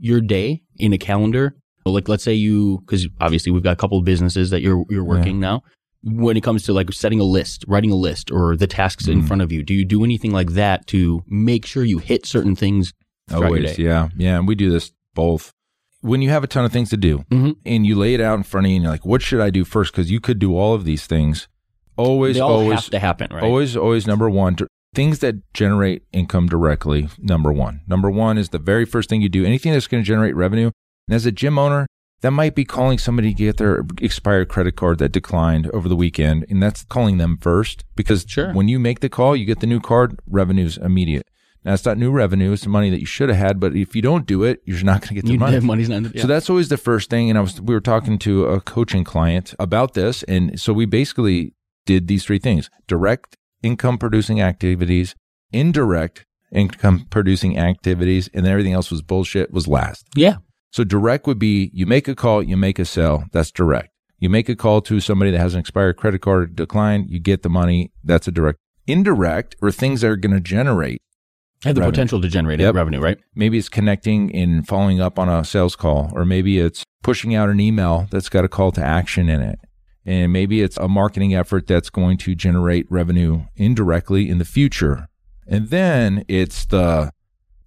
your 0.00 0.20
day 0.20 0.62
in 0.80 0.92
a 0.92 0.98
calendar? 0.98 1.54
Like 1.86 2.08
let's 2.08 2.24
say 2.24 2.34
you 2.34 2.80
because 2.80 3.06
obviously 3.20 3.52
we've 3.52 3.62
got 3.62 3.74
a 3.74 3.76
couple 3.76 3.98
of 3.98 4.04
businesses 4.04 4.50
that 4.50 4.62
you're 4.62 4.84
you're 4.90 5.04
working 5.04 5.38
now. 5.38 5.62
When 6.04 6.36
it 6.36 6.42
comes 6.42 6.64
to 6.64 6.72
like 6.74 6.92
setting 6.92 7.18
a 7.18 7.24
list, 7.24 7.64
writing 7.66 7.90
a 7.90 7.96
list, 7.96 8.30
or 8.30 8.56
the 8.56 8.66
tasks 8.66 9.08
in 9.08 9.26
front 9.26 9.40
of 9.42 9.50
you, 9.50 9.62
do 9.62 9.72
you 9.72 9.84
do 9.86 10.04
anything 10.04 10.32
like 10.32 10.50
that 10.52 10.86
to 10.88 11.24
make 11.26 11.64
sure 11.64 11.82
you 11.82 11.98
hit 11.98 12.26
certain 12.26 12.54
things 12.54 12.92
Always, 13.32 13.78
yeah, 13.78 14.10
yeah. 14.18 14.36
And 14.36 14.46
we 14.46 14.54
do 14.54 14.70
this 14.70 14.92
both. 15.14 15.50
When 16.02 16.20
you 16.20 16.28
have 16.28 16.44
a 16.44 16.46
ton 16.46 16.66
of 16.66 16.72
things 16.72 16.90
to 16.90 16.98
do, 16.98 17.24
Mhm. 17.30 17.56
and 17.64 17.86
you 17.86 17.94
lay 17.96 18.12
it 18.12 18.20
out 18.20 18.34
in 18.36 18.42
front 18.42 18.66
of 18.66 18.70
you, 18.70 18.76
and 18.76 18.82
you're 18.82 18.92
like, 18.92 19.06
"What 19.06 19.22
should 19.22 19.40
I 19.40 19.48
do 19.48 19.64
first? 19.64 19.92
Because 19.92 20.10
you 20.10 20.20
could 20.20 20.38
do 20.38 20.54
all 20.54 20.74
of 20.74 20.84
these 20.84 21.06
things. 21.06 21.48
Always, 21.96 22.38
always, 22.38 22.80
have 22.80 22.90
to 22.90 22.98
happen, 22.98 23.28
right? 23.32 23.42
always, 23.42 23.76
always. 23.78 24.06
Number 24.06 24.28
one, 24.28 24.56
things 24.94 25.20
that 25.20 25.36
generate 25.54 26.02
income 26.12 26.48
directly. 26.48 27.08
Number 27.18 27.50
one. 27.50 27.80
Number 27.86 28.10
one 28.10 28.36
is 28.36 28.50
the 28.50 28.58
very 28.58 28.84
first 28.84 29.08
thing 29.08 29.22
you 29.22 29.30
do. 29.30 29.44
Anything 29.46 29.72
that's 29.72 29.86
going 29.86 30.02
to 30.02 30.06
generate 30.06 30.36
revenue. 30.36 30.70
And 31.08 31.14
as 31.14 31.24
a 31.24 31.32
gym 31.32 31.58
owner, 31.58 31.86
that 32.24 32.30
might 32.30 32.54
be 32.54 32.64
calling 32.64 32.96
somebody 32.96 33.28
to 33.28 33.34
get 33.34 33.58
their 33.58 33.84
expired 34.00 34.48
credit 34.48 34.74
card 34.76 34.96
that 34.98 35.12
declined 35.12 35.66
over 35.72 35.88
the 35.90 35.96
weekend, 36.04 36.46
and 36.48 36.62
that's 36.62 36.82
calling 36.84 37.18
them 37.18 37.36
first 37.38 37.84
because 37.96 38.24
Sure. 38.26 38.50
when 38.54 38.66
you 38.66 38.78
make 38.78 39.00
the 39.00 39.10
call, 39.10 39.36
you 39.36 39.44
get 39.44 39.60
the 39.60 39.66
new 39.66 39.78
card. 39.78 40.18
Revenue's 40.26 40.78
immediate. 40.78 41.26
Now 41.64 41.74
it's 41.74 41.84
not 41.84 41.98
new 41.98 42.10
revenue; 42.10 42.52
it's 42.52 42.62
the 42.62 42.68
money 42.70 42.88
that 42.90 43.00
you 43.00 43.06
should 43.06 43.28
have 43.28 43.38
had. 43.38 43.60
But 43.60 43.76
if 43.76 43.94
you 43.94 44.00
don't 44.02 44.26
do 44.26 44.42
it, 44.42 44.62
you're 44.64 44.82
not 44.82 45.00
going 45.02 45.08
to 45.08 45.14
get 45.14 45.24
the 45.26 45.32
You, 45.32 45.38
money. 45.38 45.60
money's 45.72 45.88
not. 45.90 46.18
So 46.18 46.26
that's 46.26 46.48
always 46.50 46.68
the 46.68 46.76
first 46.78 47.10
thing. 47.10 47.28
And 47.30 47.38
I 47.38 47.42
was 47.42 47.60
we 47.60 47.74
were 47.74 47.80
talking 47.80 48.18
to 48.20 48.46
a 48.46 48.60
coaching 48.60 49.04
client 49.04 49.54
about 49.58 49.92
this, 49.94 50.22
and 50.24 50.58
so 50.58 50.72
we 50.72 50.86
basically 50.86 51.54
did 51.86 52.08
these 52.08 52.24
three 52.24 52.38
things: 52.38 52.70
direct 52.86 53.36
income 53.62 53.98
producing 53.98 54.40
activities, 54.40 55.14
indirect 55.52 56.24
income 56.52 57.06
producing 57.10 57.58
activities, 57.58 58.28
and 58.34 58.44
then 58.44 58.52
everything 58.52 58.72
else 58.72 58.90
was 58.90 59.02
bullshit. 59.02 59.50
Was 59.52 59.66
last. 59.68 60.06
yeah. 60.16 60.36
So 60.74 60.82
direct 60.82 61.28
would 61.28 61.38
be 61.38 61.70
you 61.72 61.86
make 61.86 62.08
a 62.08 62.16
call, 62.16 62.42
you 62.42 62.56
make 62.56 62.80
a 62.80 62.84
sale. 62.84 63.26
That's 63.30 63.52
direct. 63.52 63.90
You 64.18 64.28
make 64.28 64.48
a 64.48 64.56
call 64.56 64.80
to 64.80 64.98
somebody 64.98 65.30
that 65.30 65.38
has 65.38 65.54
an 65.54 65.60
expired 65.60 65.96
credit 65.96 66.20
card 66.20 66.56
decline, 66.56 67.06
you 67.08 67.20
get 67.20 67.44
the 67.44 67.48
money. 67.48 67.92
That's 68.02 68.26
a 68.26 68.32
direct. 68.32 68.58
Indirect 68.88 69.54
or 69.62 69.70
things 69.70 70.00
that 70.00 70.08
are 70.08 70.16
going 70.16 70.34
to 70.34 70.40
generate 70.40 71.00
have 71.62 71.76
the 71.76 71.80
Revenue. 71.80 71.92
potential 71.92 72.20
to 72.20 72.28
generate 72.28 72.58
Yep. 72.58 72.74
revenue, 72.74 72.98
right? 72.98 73.18
Maybe 73.36 73.56
it's 73.56 73.68
connecting 73.68 74.34
and 74.34 74.66
following 74.66 75.00
up 75.00 75.16
on 75.16 75.28
a 75.28 75.44
sales 75.44 75.76
call, 75.76 76.10
or 76.12 76.24
maybe 76.24 76.58
it's 76.58 76.82
pushing 77.04 77.36
out 77.36 77.50
an 77.50 77.60
email 77.60 78.08
that's 78.10 78.28
got 78.28 78.44
a 78.44 78.48
call 78.48 78.72
to 78.72 78.84
action 78.84 79.28
in 79.28 79.42
it. 79.42 79.60
And 80.04 80.32
maybe 80.32 80.60
it's 80.60 80.76
a 80.78 80.88
marketing 80.88 81.36
effort 81.36 81.68
that's 81.68 81.88
going 81.88 82.18
to 82.18 82.34
generate 82.34 82.90
revenue 82.90 83.44
indirectly 83.54 84.28
in 84.28 84.38
the 84.38 84.44
future. 84.44 85.06
And 85.46 85.68
then 85.68 86.24
it's 86.26 86.66
the 86.66 87.12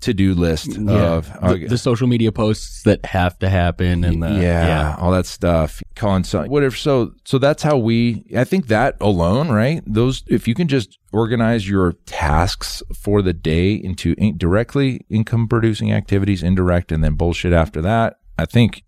to 0.01 0.13
do 0.13 0.34
list 0.36 0.77
of 0.77 1.25
the, 1.42 1.66
the 1.70 1.77
social 1.77 2.08
media 2.08 2.32
posts 2.32 2.84
that 2.84 3.04
have 3.06 3.38
to 3.39 3.50
happen, 3.50 4.04
and 4.04 4.22
the, 4.22 4.30
yeah, 4.30 4.96
all 5.00 5.12
that 5.12 5.25
stuff, 5.25 5.82
calling 5.96 6.24
some 6.24 6.46
whatever. 6.48 6.75
So, 6.75 7.13
so 7.25 7.38
that's 7.38 7.63
how 7.63 7.77
we. 7.77 8.25
I 8.36 8.44
think 8.44 8.68
that 8.68 8.96
alone, 9.01 9.50
right? 9.50 9.82
Those, 9.86 10.24
if 10.27 10.48
you 10.48 10.54
can 10.54 10.68
just 10.68 11.00
organize 11.12 11.68
your 11.68 11.94
tasks 12.06 12.84
for 12.94 13.22
the 13.22 13.34
day 13.34 13.74
into 13.74 14.13
in, 14.18 14.38
directly 14.38 15.06
income 15.10 15.48
producing 15.48 15.92
activities, 15.92 16.44
indirect, 16.44 16.92
and 16.92 17.04
then 17.04 17.16
bullshit 17.16 17.54
after 17.54 17.82
that. 17.82 18.20
I 18.38 18.46
think 18.46 18.84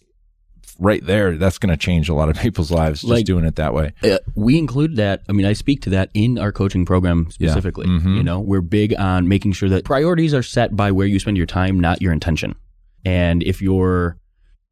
right 0.79 1.05
there, 1.05 1.37
that's 1.37 1.57
going 1.57 1.69
to 1.69 1.77
change 1.77 2.09
a 2.09 2.13
lot 2.13 2.29
of 2.29 2.37
people's 2.41 2.71
lives 2.71 3.01
just 3.01 3.11
Like- 3.11 3.25
doing 3.25 3.45
it 3.45 3.55
that 3.57 3.73
way. 3.73 3.93
Uh, 4.03 4.17
we 4.35 4.57
include 4.57 4.95
that. 4.95 5.21
I 5.29 5.33
mean, 5.33 5.45
I 5.45 5.53
speak 5.53 5.81
to 5.83 5.89
that 5.91 6.09
in 6.13 6.37
our 6.39 6.51
coaching 6.51 6.85
program 6.85 7.29
specifically. 7.31 7.85
Mhm. 7.87 8.17
You 8.17 8.23
know, 8.23 8.39
we're 8.39 8.61
big 8.61 8.95
on 8.97 9.27
making 9.27 9.51
sure 9.51 9.69
that 9.69 9.83
priorities 9.85 10.33
are 10.33 10.43
set 10.43 10.75
by 10.75 10.91
where 10.91 11.05
you 11.07 11.19
spend 11.19 11.37
your 11.37 11.45
time, 11.45 11.79
not 11.79 12.01
your 12.01 12.13
intention. 12.13 12.55
And 13.05 13.43
if 13.43 13.61
you're 13.61 14.17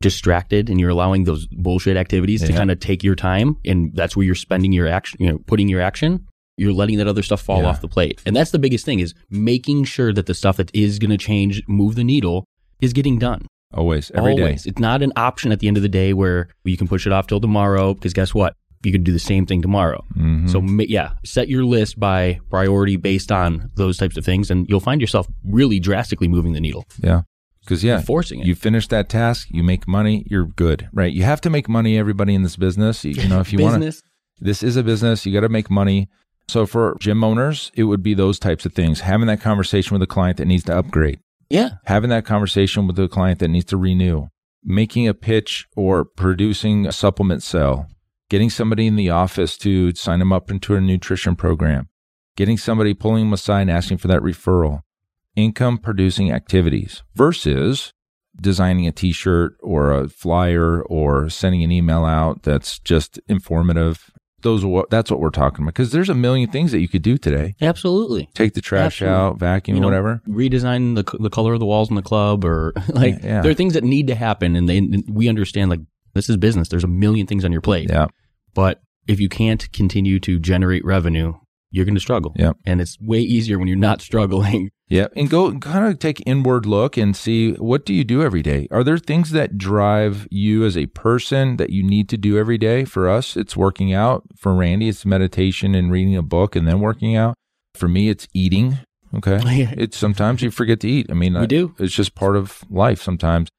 distracted 0.01 0.69
and 0.69 0.79
you're 0.79 0.89
allowing 0.91 1.23
those 1.23 1.47
bullshit 1.47 1.97
activities 1.97 2.41
to 2.43 2.53
kind 2.53 2.69
of 2.71 2.79
take 2.79 3.03
your 3.03 3.15
time, 3.15 3.57
and 3.65 3.91
that's 3.95 4.15
where 4.15 4.25
you're 4.25 4.35
spending 4.35 4.71
your 4.71 4.87
action, 4.87 5.17
you 5.19 5.27
know, 5.31 5.39
putting 5.47 5.67
your 5.67 5.81
action, 5.81 6.25
you're 6.55 6.73
letting 6.73 6.97
that 6.97 7.07
other 7.07 7.23
stuff 7.23 7.41
fall 7.41 7.61
Yeah. 7.61 7.69
off 7.69 7.81
the 7.81 7.87
plate. 7.87 8.21
And 8.25 8.35
that's 8.35 8.51
the 8.51 8.59
biggest 8.59 8.85
thing 8.85 8.99
is 8.99 9.13
making 9.29 9.85
sure 9.85 10.13
that 10.13 10.25
the 10.27 10.33
stuff 10.33 10.57
that 10.57 10.69
is 10.73 10.99
going 10.99 11.11
to 11.11 11.17
change, 11.17 11.63
move 11.67 11.95
the 11.95 12.03
needle, 12.03 12.45
is 12.79 12.93
getting 12.93 13.17
done. 13.17 13.47
Always, 13.73 14.11
every 14.15 14.35
day. 14.35 14.41
Always. 14.43 14.65
It's 14.65 14.79
not 14.79 15.01
an 15.01 15.11
option 15.15 15.51
at 15.51 15.59
the 15.59 15.67
end 15.67 15.77
of 15.77 15.83
the 15.83 15.89
day 15.89 16.13
where 16.13 16.47
you 16.63 16.77
can 16.77 16.87
push 16.87 17.05
it 17.05 17.11
off 17.13 17.27
till 17.27 17.41
tomorrow 17.41 17.93
because 17.93 18.13
guess 18.13 18.33
what? 18.33 18.53
You 18.83 18.91
can 18.91 19.03
do 19.03 19.11
the 19.11 19.19
same 19.19 19.45
thing 19.45 19.61
tomorrow. 19.61 20.03
Mhm. 20.15 20.49
So 20.49 20.61
ma- 20.61 20.83
yeah, 20.87 21.11
set 21.25 21.49
your 21.49 21.65
list 21.65 21.99
by 21.99 22.39
priority 22.49 22.95
based 22.95 23.31
on 23.31 23.71
those 23.75 23.97
types 23.97 24.17
of 24.17 24.23
things, 24.23 24.49
and 24.51 24.65
you'll 24.69 24.79
find 24.79 25.01
yourself 25.01 25.27
really 25.43 25.79
drastically 25.79 26.27
moving 26.27 26.53
the 26.53 26.61
needle, 26.61 26.85
yeah, 27.01 27.21
because 27.61 27.83
yeah, 27.83 27.99
forcing 28.01 28.39
it. 28.39 28.45
You 28.45 28.55
finish 28.55 28.87
that 28.87 29.09
task, 29.09 29.47
you 29.51 29.63
make 29.63 29.87
money, 29.87 30.25
you're 30.29 30.45
good, 30.45 30.87
right? 30.93 31.11
You 31.11 31.23
have 31.23 31.41
to 31.41 31.49
make 31.49 31.67
money. 31.67 31.97
Everybody 31.97 32.35
in 32.35 32.43
this 32.43 32.55
business, 32.55 33.03
you, 33.03 33.11
you 33.11 33.27
know, 33.27 33.39
if 33.39 33.51
you 33.51 33.59
want 33.59 33.81
to 33.81 33.93
this 34.39 34.61
is 34.63 34.75
a 34.77 34.83
business. 34.83 35.25
You 35.25 35.33
got 35.33 35.41
to 35.41 35.49
make 35.49 35.69
money. 35.69 36.09
So 36.47 36.65
for 36.65 36.95
gym 36.99 37.23
owners, 37.23 37.71
it 37.73 37.83
would 37.85 38.03
be 38.03 38.13
those 38.13 38.39
types 38.39 38.65
of 38.65 38.73
things. 38.73 39.01
Having 39.01 39.27
that 39.27 39.41
conversation 39.41 39.95
with 39.95 40.01
a 40.01 40.07
client 40.07 40.37
that 40.37 40.45
needs 40.45 40.63
to 40.65 40.77
upgrade, 40.77 41.19
Yeah. 41.49 41.71
having 41.85 42.09
that 42.09 42.25
conversation 42.25 42.87
with 42.87 42.99
a 42.99 43.07
client 43.07 43.39
that 43.39 43.47
needs 43.47 43.65
to 43.65 43.77
renew, 43.77 44.27
making 44.63 45.07
a 45.07 45.13
pitch 45.13 45.67
or 45.75 46.03
producing 46.03 46.85
a 46.85 46.91
supplement 46.91 47.43
sale, 47.43 47.87
getting 48.29 48.49
somebody 48.49 48.87
in 48.87 48.95
the 48.95 49.09
office 49.09 49.57
to 49.59 49.93
sign 49.93 50.19
them 50.19 50.33
up 50.33 50.51
into 50.51 50.75
a 50.75 50.81
nutrition 50.81 51.35
program, 51.35 51.87
getting 52.35 52.57
somebody 52.57 52.93
pulling 52.93 53.25
them 53.25 53.33
aside 53.33 53.61
and 53.61 53.71
asking 53.71 53.97
for 53.97 54.07
that 54.07 54.21
referral, 54.21 54.81
income 55.35 55.77
producing 55.77 56.31
activities 56.31 57.03
versus 57.15 57.93
designing 58.39 58.87
a 58.87 58.91
t-shirt 58.91 59.53
or 59.61 59.91
a 59.91 60.09
flyer 60.09 60.81
or 60.83 61.29
sending 61.29 61.63
an 61.63 61.71
email 61.71 62.05
out 62.05 62.43
that's 62.43 62.79
just 62.79 63.19
informative. 63.27 64.11
Those 64.43 64.63
are 64.63 64.67
what 64.67 64.89
that's 64.91 65.09
what 65.09 65.19
we're 65.19 65.31
talking 65.31 65.63
about 65.63 65.73
because 65.73 65.91
there's 65.91 66.09
a 66.09 66.13
million 66.13 66.51
things 66.51 66.71
that 66.71 66.79
you 66.79 66.87
could 66.87 67.01
do 67.01 67.17
today. 67.17 67.55
Absolutely. 67.59 68.29
Take 68.35 68.53
the 68.53 68.61
trash 68.61 69.01
Absolutely. 69.01 69.15
out, 69.17 69.39
vacuum, 69.39 69.75
You 69.77 69.81
know, 69.81 69.87
whatever. 69.87 70.21
Redesign 70.27 70.95
the 70.95 71.17
the 71.19 71.29
color 71.31 71.53
of 71.53 71.59
the 71.59 71.65
walls 71.65 71.89
in 71.89 71.95
the 71.95 72.03
club, 72.03 72.45
or 72.45 72.73
like 72.89 73.23
Yeah. 73.23 73.41
there 73.41 73.49
are 73.51 73.55
things 73.55 73.73
that 73.73 73.83
need 73.83 74.07
to 74.07 74.15
happen, 74.15 74.55
and 74.55 74.69
they 74.69 74.77
and 74.77 75.03
we 75.09 75.27
understand 75.27 75.71
like 75.71 75.79
this 76.13 76.29
is 76.29 76.37
business. 76.37 76.69
There's 76.69 76.83
a 76.83 76.87
million 76.87 77.25
things 77.25 77.43
on 77.45 77.51
your 77.51 77.61
plate, 77.61 77.89
Yeah. 77.89 78.07
but 78.53 78.79
if 79.07 79.19
you 79.19 79.27
can't 79.29 79.71
continue 79.71 80.19
to 80.19 80.39
generate 80.39 80.85
revenue, 80.85 81.33
you're 81.71 81.85
going 81.85 81.95
to 81.95 82.01
struggle. 82.01 82.33
Yeah. 82.35 82.53
and 82.65 82.79
it's 82.81 82.97
way 82.99 83.19
easier 83.19 83.59
when 83.59 83.67
you're 83.67 83.77
not 83.77 84.01
struggling. 84.01 84.71
Yeah, 84.89 85.07
and 85.17 85.29
go 85.29 85.51
kind 85.59 85.85
of 85.85 85.99
take 85.99 86.23
inward 86.25 86.65
look 86.65 86.95
and 86.95 87.13
see 87.13 87.51
what 87.55 87.85
do 87.85 87.93
you 87.93 88.05
do 88.05 88.23
every 88.23 88.41
day? 88.41 88.69
Are 88.71 88.85
there 88.85 88.97
things 88.97 89.31
that 89.31 89.57
drive 89.57 90.29
you 90.31 90.63
as 90.63 90.77
a 90.77 90.85
person 90.85 91.57
that 91.57 91.71
you 91.71 91.83
need 91.83 92.07
to 92.07 92.15
do 92.17 92.37
every 92.37 92.57
day? 92.57 92.85
For 92.85 93.09
us, 93.09 93.35
it's 93.35 93.57
working 93.57 93.91
out. 93.91 94.23
For 94.37 94.53
Randy, 94.55 94.87
it's 94.87 95.05
meditation 95.05 95.75
and 95.75 95.91
reading 95.91 96.15
a 96.15 96.21
book 96.21 96.55
and 96.55 96.65
then 96.65 96.79
working 96.79 97.17
out. 97.17 97.35
For 97.75 97.89
me, 97.89 98.07
it's 98.07 98.29
eating. 98.33 98.77
Okay. 99.13 99.41
Yeah. 99.57 99.73
It's 99.75 99.97
sometimes 99.97 100.41
you 100.41 100.51
forget 100.51 100.79
to 100.79 100.87
eat. 100.89 101.07
I 101.09 101.15
mean, 101.15 101.33
We 101.33 101.41
I- 101.41 101.45
do. 101.47 101.75
It's 101.79 101.93
just 101.93 102.15
part 102.15 102.37
of 102.37 102.63
life 102.69 103.01
sometimes. 103.01 103.49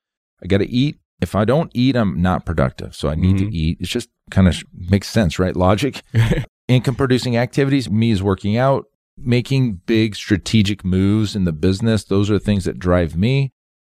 I 0.42 0.46
got 0.46 0.58
to 0.58 0.70
eat. 0.70 0.96
If 1.20 1.34
I 1.34 1.44
don't 1.44 1.70
eat, 1.74 1.94
I'm 1.94 2.22
not 2.22 2.46
productive. 2.46 2.94
So 2.94 3.10
I 3.10 3.16
need 3.16 3.36
Mhm. 3.36 3.50
to 3.50 3.54
eat. 3.54 3.76
It's 3.80 3.90
just 3.90 4.08
kind 4.30 4.48
of 4.48 4.54
sh- 4.54 4.64
makes 4.72 5.08
sense, 5.10 5.38
right? 5.38 5.54
Logic. 5.54 6.02
Income 6.68 6.96
producing 6.96 7.36
activities, 7.36 7.88
me 7.88 8.10
is 8.10 8.22
working 8.22 8.56
out, 8.56 8.86
making 9.16 9.80
big 9.86 10.14
strategic 10.14 10.84
moves 10.84 11.34
in 11.34 11.44
the 11.44 11.52
business. 11.52 12.04
Those 12.04 12.30
are 12.30 12.34
the 12.34 12.40
things 12.40 12.66
that 12.66 12.78
drive 12.78 13.16
me. 13.16 13.52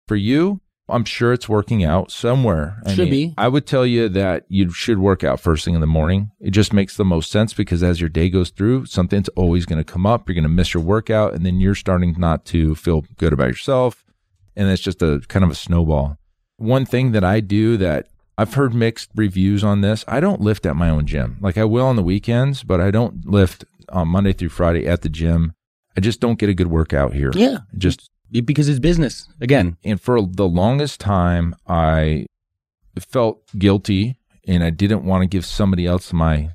For 0.09 0.17
you, 0.17 0.63
I'm 0.89 1.05
sure 1.05 1.33
it's 1.33 1.49
working 1.49 1.85
out 1.85 2.11
somewhere. 2.11 2.83
I 2.85 2.95
Should 2.95 3.11
be. 3.11 3.35
I 3.39 3.49
would 3.49 3.67
tell 3.67 3.87
you 3.87 4.09
that 4.11 4.45
you 4.49 4.71
should 4.71 4.99
work 4.99 5.23
out 5.23 5.39
first 5.39 5.65
thing 5.65 5.75
in 5.75 5.81
the 5.81 5.87
morning. 5.87 6.33
It 6.41 6.51
just 6.51 6.73
makes 6.73 6.97
the 6.97 7.05
most 7.05 7.31
sense 7.31 7.55
because 7.55 7.83
as 7.83 8.01
your 8.01 8.09
day 8.11 8.29
goes 8.29 8.51
through, 8.51 8.87
something's 8.87 9.29
always 9.31 9.65
going 9.65 9.83
to 9.83 9.91
come 9.91 10.07
up. 10.07 10.29
You're 10.29 10.35
going 10.35 10.43
to 10.43 10.49
miss 10.49 10.75
your 10.75 10.83
workout 10.83 11.35
and 11.35 11.47
then 11.47 11.61
you're 11.61 11.75
starting 11.75 12.15
not 12.19 12.45
to 12.47 12.75
feel 12.75 13.05
good 13.17 13.33
about 13.33 13.49
yourself. 13.49 14.05
And 14.57 14.69
it's 14.69 14.83
just 14.83 15.03
a 15.03 15.21
kind 15.29 15.45
of 15.45 15.51
a 15.51 15.55
snowball. 15.55 16.19
One 16.57 16.85
thing 16.85 17.13
that 17.13 17.25
I 17.25 17.41
do 17.41 17.77
that 17.77 18.09
I've 18.39 18.55
heard 18.55 18.75
mixed 18.75 19.11
reviews 19.15 19.63
on 19.63 19.81
this. 19.83 20.05
I 20.09 20.21
don't 20.21 20.41
lift 20.41 20.65
at 20.67 20.77
my 20.77 20.89
own 20.89 21.07
gym. 21.07 21.37
Like 21.41 21.59
I 21.59 21.65
will 21.65 21.87
on 21.87 21.97
the 21.97 22.03
weekends, 22.03 22.63
but 22.65 22.81
I 22.81 22.91
don't 22.91 23.27
lift 23.27 23.65
on 23.91 24.09
Monday 24.09 24.33
through 24.33 24.49
Friday 24.49 24.87
at 24.87 25.03
the 25.03 25.09
gym. 25.09 25.53
I 25.97 26.01
just 26.01 26.21
don't 26.21 26.39
get 26.39 26.49
a 26.49 26.55
good 26.55 26.69
workout 26.69 27.13
here. 27.13 27.31
Yeah. 27.35 27.59
Just 27.77 28.09
Because 28.31 28.69
it's 28.69 28.79
business. 28.81 29.29
Again, 29.41 29.77
and 29.85 30.01
for 30.01 30.23
the 30.23 30.49
longest 30.49 30.99
time 31.01 31.55
I 31.67 32.27
felt 32.99 33.43
guilty 33.59 34.19
and 34.49 34.65
I 34.65 34.71
didn't 34.71 35.05
want 35.05 35.23
to 35.23 35.27
give 35.29 35.45
somebody 35.47 35.87
else 35.87 36.13
my 36.13 36.51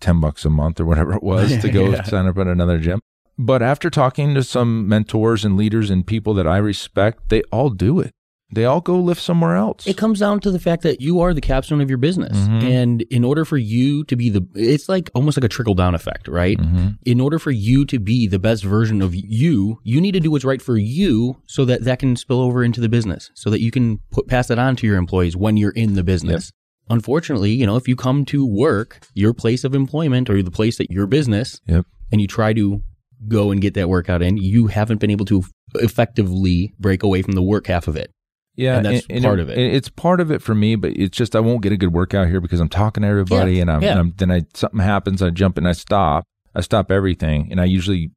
10 0.00 0.20
bucks 0.20 0.44
a 0.44 0.50
month 0.50 0.80
or 0.80 0.86
whatever 0.86 1.12
it 1.14 1.22
was 1.22 1.56
to 1.58 1.68
go 1.72 1.90
Yeah. 1.90 2.02
sign 2.04 2.26
up 2.26 2.38
at 2.38 2.46
another 2.46 2.78
gym. 2.78 3.00
But 3.38 3.62
after 3.62 3.88
talking 3.90 4.34
to 4.34 4.42
some 4.42 4.88
mentors 4.88 5.44
and 5.44 5.56
leaders 5.56 5.90
and 5.90 6.06
people 6.06 6.34
that 6.34 6.46
I 6.46 6.56
respect, 6.56 7.28
they 7.28 7.42
all 7.52 7.70
do 7.70 8.00
it. 8.00 8.12
They 8.50 8.64
all 8.64 8.80
go 8.80 8.98
live 8.98 9.20
somewhere 9.20 9.56
else. 9.56 9.86
It 9.86 9.98
comes 9.98 10.20
down 10.20 10.40
to 10.40 10.50
the 10.50 10.58
fact 10.58 10.82
that 10.82 11.02
you 11.02 11.20
are 11.20 11.34
the 11.34 11.40
capstone 11.42 11.82
of 11.82 11.90
your 11.90 11.98
business. 11.98 12.34
Mhm. 12.36 12.62
And 12.62 13.02
in 13.02 13.22
order 13.22 13.44
for 13.44 13.58
you 13.58 14.04
to 14.04 14.16
be 14.16 14.30
the, 14.30 14.46
it's 14.54 14.88
like 14.88 15.10
almost 15.14 15.36
like 15.36 15.44
a 15.44 15.48
trickle 15.48 15.74
down 15.74 15.94
effect, 15.94 16.28
right? 16.28 16.56
Mhm. 16.58 16.96
In 17.04 17.20
order 17.20 17.38
for 17.38 17.50
you 17.50 17.84
to 17.84 17.98
be 17.98 18.26
the 18.26 18.38
best 18.38 18.64
version 18.64 19.02
of 19.02 19.14
you, 19.14 19.78
you 19.84 20.00
need 20.00 20.12
to 20.12 20.20
do 20.20 20.30
what's 20.30 20.46
right 20.46 20.62
for 20.62 20.78
you 20.78 21.36
so 21.46 21.66
that 21.66 21.84
that 21.84 21.98
can 21.98 22.16
spill 22.16 22.40
over 22.40 22.64
into 22.64 22.80
the 22.80 22.88
business, 22.88 23.30
so 23.34 23.50
that 23.50 23.60
you 23.60 23.70
can 23.70 23.98
put, 24.10 24.26
pass 24.28 24.48
that 24.48 24.58
on 24.58 24.76
to 24.76 24.86
your 24.86 24.96
employees 24.96 25.36
when 25.36 25.58
you're 25.58 25.72
in 25.72 25.92
the 25.94 26.02
business. 26.04 26.50
Unfortunately, 26.88 27.52
you 27.52 27.66
know, 27.66 27.76
if 27.76 27.86
you 27.86 27.96
come 27.96 28.24
to 28.24 28.46
work, 28.46 29.00
your 29.14 29.34
place 29.34 29.62
of 29.62 29.74
employment 29.74 30.30
or 30.30 30.42
the 30.42 30.50
place 30.50 30.78
that 30.78 30.90
your 30.90 31.06
business, 31.06 31.60
Yep. 31.68 31.84
and 32.10 32.22
you 32.22 32.26
try 32.26 32.54
to 32.54 32.80
go 33.28 33.50
and 33.50 33.60
get 33.60 33.74
that 33.74 33.90
workout 33.90 34.22
in, 34.22 34.38
you 34.38 34.68
haven't 34.68 35.00
been 35.00 35.10
able 35.10 35.26
to 35.26 35.42
effectively 35.74 36.72
break 36.80 37.02
away 37.02 37.20
from 37.20 37.32
the 37.34 37.42
work 37.42 37.66
half 37.66 37.88
of 37.88 37.96
it. 37.96 38.10
Yeah, 38.58 38.78
And 38.78 38.86
that's 38.86 39.06
part 39.24 39.38
of 39.40 39.48
it. 39.50 39.56
It's 39.58 39.88
part 39.88 40.20
of 40.20 40.30
it 40.32 40.42
for 40.42 40.54
me, 40.54 40.74
but 40.74 40.92
it's 40.96 41.16
just 41.16 41.36
I 41.36 41.40
won't 41.40 41.62
get 41.62 41.70
a 41.72 41.76
good 41.76 41.92
workout 41.92 42.26
here 42.26 42.40
because 42.40 42.58
I'm 42.60 42.68
talking 42.68 43.02
to 43.02 43.08
everybody, 43.08 43.54
Yeah, 43.54 43.60
and, 43.62 43.70
I'm, 43.70 43.82
yeah. 43.82 43.90
and 43.92 44.00
I'm 44.00 44.14
then 44.16 44.30
I 44.32 44.42
something 44.54 44.80
happens, 44.80 45.22
I 45.22 45.30
jump 45.30 45.56
and 45.58 45.68
I 45.68 45.72
stop, 45.72 46.24
I 46.56 46.60
stop 46.60 46.90
everything, 46.90 47.48
and 47.52 47.60
I 47.60 47.66
usually 47.66 48.10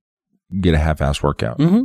get 0.59 0.73
a 0.73 0.79
half-ass 0.79 1.21
workout. 1.21 1.59
Mm-hmm. 1.59 1.83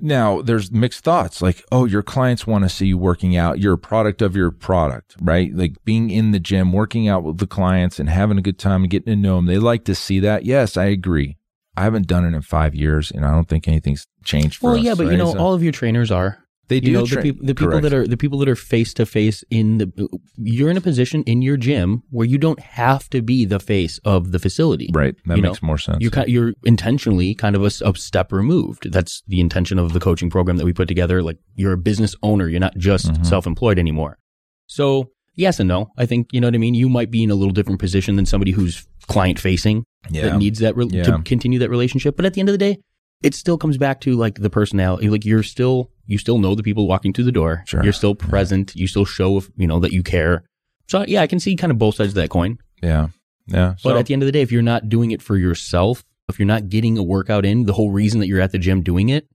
Now, 0.00 0.42
there's 0.42 0.72
mixed 0.72 1.04
thoughts 1.04 1.40
like, 1.42 1.64
oh, 1.70 1.84
your 1.84 2.02
clients 2.02 2.46
want 2.46 2.64
to 2.64 2.68
see 2.68 2.86
you 2.86 2.98
working 2.98 3.36
out. 3.36 3.60
You're 3.60 3.74
a 3.74 3.78
product 3.78 4.20
of 4.22 4.34
your 4.34 4.50
product, 4.50 5.14
right? 5.20 5.54
Like 5.54 5.76
being 5.84 6.10
in 6.10 6.32
the 6.32 6.40
gym, 6.40 6.72
working 6.72 7.06
out 7.08 7.22
with 7.22 7.38
the 7.38 7.46
clients 7.46 8.00
and 8.00 8.08
having 8.08 8.36
a 8.38 8.42
good 8.42 8.58
time 8.58 8.82
and 8.82 8.90
getting 8.90 9.12
to 9.12 9.16
know 9.16 9.36
them. 9.36 9.46
They 9.46 9.58
like 9.58 9.84
to 9.84 9.94
see 9.94 10.18
that. 10.20 10.44
Yes, 10.44 10.76
I 10.76 10.86
agree. 10.86 11.36
I 11.76 11.82
haven't 11.82 12.06
done 12.08 12.24
it 12.24 12.34
in 12.34 12.42
five 12.42 12.74
years, 12.74 13.10
and 13.12 13.24
I 13.24 13.30
don't 13.32 13.48
think 13.48 13.68
anything's 13.68 14.06
changed 14.24 14.58
for 14.58 14.70
Well, 14.70 14.78
us. 14.78 14.84
yeah, 14.84 14.94
but 14.94 15.06
you 15.06 15.16
know, 15.16 15.32
So 15.32 15.38
all 15.38 15.54
of 15.54 15.62
your 15.62 15.72
trainers 15.72 16.10
are. 16.10 16.38
They 16.68 16.80
do 16.80 16.90
you 16.90 16.96
know, 16.98 17.04
tra- 17.06 17.22
the, 17.22 17.32
the 17.32 17.54
people 17.54 17.80
that 17.80 17.92
are 17.92 18.06
the 18.06 18.16
people 18.16 18.38
that 18.38 18.48
are 18.48 18.56
face 18.56 18.94
to 18.94 19.04
face 19.04 19.44
in 19.50 19.78
the. 19.78 20.08
You're 20.38 20.70
in 20.70 20.76
a 20.76 20.80
position 20.80 21.22
in 21.24 21.42
your 21.42 21.56
gym 21.56 22.02
where 22.10 22.26
you 22.26 22.38
don't 22.38 22.60
have 22.60 23.10
to 23.10 23.20
be 23.20 23.44
the 23.44 23.58
face 23.60 23.98
of 24.04 24.32
the 24.32 24.38
facility. 24.38 24.88
right. 24.94 25.14
That 25.26 25.36
you 25.36 25.42
makes 25.42 25.62
know, 25.62 25.66
more 25.66 25.78
sense. 25.78 25.98
You're 26.00 26.10
ki- 26.12 26.30
you're 26.30 26.52
intentionally 26.64 27.34
kind 27.34 27.56
of 27.56 27.62
a 27.64 27.70
step 27.70 28.32
removed. 28.32 28.90
That's 28.92 29.22
the 29.26 29.40
intention 29.40 29.78
of 29.78 29.92
the 29.92 30.00
coaching 30.00 30.30
program 30.30 30.56
that 30.56 30.64
we 30.64 30.72
put 30.72 30.88
together. 30.88 31.22
Like 31.22 31.38
you're 31.56 31.72
a 31.72 31.78
business 31.78 32.14
owner. 32.22 32.48
You're 32.48 32.60
not 32.60 32.76
just 32.78 33.06
Mhm. 33.12 33.26
self-employed 33.26 33.78
anymore. 33.78 34.18
So 34.66 35.10
yes 35.34 35.58
and 35.60 35.68
no. 35.68 35.88
I 35.98 36.06
think 36.06 36.28
you 36.32 36.40
know 36.40 36.46
what 36.46 36.54
I 36.54 36.58
mean. 36.58 36.74
You 36.74 36.88
might 36.88 37.10
be 37.10 37.22
in 37.22 37.30
a 37.30 37.34
little 37.34 37.52
different 37.52 37.80
position 37.80 38.16
than 38.16 38.24
somebody 38.26 38.52
who's 38.52 38.86
client 39.08 39.38
facing 39.38 39.84
yeah. 40.10 40.22
that 40.22 40.38
needs 40.38 40.60
that 40.60 40.76
re- 40.76 40.86
Yeah. 40.90 41.02
to 41.04 41.22
continue 41.22 41.58
that 41.58 41.70
relationship. 41.70 42.16
But 42.16 42.24
at 42.24 42.34
the 42.34 42.40
end 42.40 42.48
of 42.48 42.52
the 42.52 42.58
day, 42.58 42.78
it 43.22 43.34
still 43.34 43.58
comes 43.58 43.78
back 43.78 44.00
to 44.02 44.14
like 44.16 44.36
the 44.36 44.50
personality. 44.50 45.08
Like 45.08 45.24
you're 45.24 45.42
still 45.42 45.90
you 46.06 46.18
still 46.18 46.38
know 46.38 46.54
the 46.54 46.62
people 46.62 46.86
walking 46.88 47.12
through 47.12 47.24
the 47.24 47.32
door. 47.32 47.62
Sure. 47.66 47.82
You're 47.82 47.92
still 47.92 48.14
present. 48.14 48.74
You 48.74 48.86
still 48.86 49.04
show 49.04 49.38
if 49.38 49.48
you 49.56 49.66
know 49.66 49.80
that 49.80 49.92
you 49.92 50.02
care. 50.02 50.44
So 50.88 51.04
yeah, 51.06 51.22
I 51.22 51.26
can 51.26 51.40
see 51.40 51.56
kind 51.56 51.70
of 51.70 51.78
both 51.78 51.94
sides 51.96 52.10
of 52.10 52.14
that 52.16 52.30
coin. 52.30 52.58
yeah. 52.82 53.08
Yeah. 53.48 53.74
But 53.82 53.96
at 53.96 54.06
the 54.06 54.14
end 54.14 54.22
of 54.22 54.26
the 54.26 54.32
day, 54.32 54.42
if 54.42 54.52
you're 54.52 54.62
not 54.62 54.88
doing 54.88 55.10
it 55.10 55.20
for 55.20 55.36
yourself, 55.36 56.04
if 56.28 56.38
you're 56.38 56.46
not 56.46 56.68
getting 56.68 56.96
a 56.96 57.02
workout 57.02 57.44
in, 57.44 57.66
the 57.66 57.72
whole 57.72 57.90
reason 57.90 58.20
that 58.20 58.28
you're 58.28 58.40
at 58.40 58.52
the 58.52 58.58
gym 58.58 58.82
doing 58.82 59.08
it, 59.08 59.26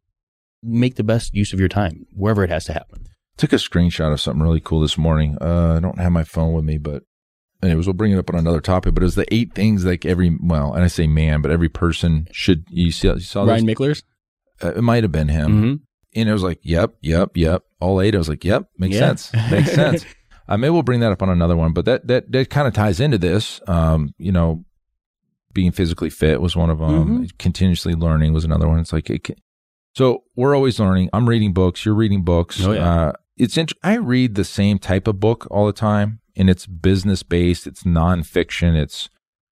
make 0.64 0.96
the 0.96 1.04
best 1.04 1.34
use 1.34 1.52
of 1.52 1.60
your 1.60 1.68
time 1.68 2.06
wherever 2.14 2.42
it 2.42 2.50
has 2.50 2.64
to 2.66 2.74
happen. 2.74 3.06
took 3.36 3.52
a 3.52 3.58
screenshot 3.58 4.14
of 4.14 4.22
something 4.22 4.42
really 4.42 4.62
cool 4.62 4.80
this 4.80 4.98
morning. 4.98 5.38
Uh, 5.42 5.76
I 5.76 5.80
don't 5.82 6.00
have 6.00 6.14
my 6.14 6.24
phone 6.24 6.54
with 6.54 6.64
me, 6.64 6.78
but 6.78 7.04
anyways, 7.64 7.86
we'll 7.88 7.94
bring 7.94 8.12
it 8.12 8.18
up 8.18 8.30
on 8.30 8.36
another 8.40 8.62
topic. 8.62 8.94
But 8.94 9.04
it 9.04 9.06
was 9.06 9.16
the 9.16 9.34
eight 9.34 9.54
things 9.54 9.86
like 9.86 10.06
every 10.06 10.38
well, 10.42 10.74
and 10.74 10.84
I 10.84 10.88
say 10.88 11.08
man, 11.08 11.42
but 11.42 11.52
every 11.52 11.70
person 11.70 12.28
should. 12.32 12.66
You 12.70 12.92
saw, 12.92 13.14
you 13.16 13.20
saw 13.22 13.44
Ryan? 13.44 13.66
Mickler's. 13.68 14.04
Uh, 14.64 14.74
it 14.74 14.82
might 14.82 15.04
have 15.04 15.12
been 15.12 15.28
him, 15.28 15.52
Mm-hmm. 15.52 15.76
and 16.20 16.30
it 16.30 16.34
was 16.34 16.42
like, 16.44 16.60
yep, 16.64 16.96
yep, 17.02 17.32
yep, 17.36 17.64
all 17.80 18.02
eight. 18.02 18.16
I 18.16 18.18
was 18.18 18.28
like, 18.30 18.44
yep, 18.44 18.70
makes 18.78 18.96
Yeah. 18.96 19.16
sense, 19.16 19.34
makes 19.52 19.72
sense. 19.74 20.06
Uh, 20.50 20.56
maybe 20.56 20.72
we'll 20.72 20.82
bring 20.82 21.02
that 21.02 21.12
up 21.12 21.22
on 21.22 21.28
another 21.30 21.58
one, 21.58 21.74
but 21.74 21.84
that 21.84 22.08
that 22.08 22.32
that 22.32 22.50
kind 22.50 22.70
of 22.70 22.74
ties 22.74 23.02
into 23.02 23.18
this. 23.18 23.60
Um, 23.68 24.14
you 24.18 24.32
know, 24.32 24.64
being 25.54 25.72
physically 25.74 26.10
fit 26.10 26.40
was 26.40 26.56
one 26.56 26.70
of 26.70 26.80
them. 26.80 27.26
Mhm. 27.26 27.38
Continuously 27.38 27.94
learning 27.96 28.32
was 28.32 28.46
another 28.46 28.66
one. 28.66 28.80
It's 28.80 28.94
like 28.94 29.10
it, 29.10 29.26
can- 29.26 29.36
so 29.94 30.24
we're 30.38 30.56
always 30.56 30.80
learning. 30.80 31.10
I'm 31.12 31.28
reading 31.28 31.52
books. 31.52 31.84
You're 31.86 31.96
reading 31.96 32.24
books. 32.24 32.64
Oh, 32.64 32.72
yeah. 32.72 32.90
uh, 33.08 33.12
it's 33.36 33.58
int- 33.58 33.74
I 33.84 33.96
read 33.96 34.36
the 34.36 34.46
same 34.46 34.80
type 34.80 35.06
of 35.08 35.20
book 35.20 35.48
all 35.52 35.66
the 35.66 35.74
time, 35.74 36.22
and 36.38 36.50
it's 36.50 36.66
business 36.66 37.24
based. 37.24 37.68
It's 37.68 37.84
nonfiction. 37.84 38.76
It's 38.76 39.10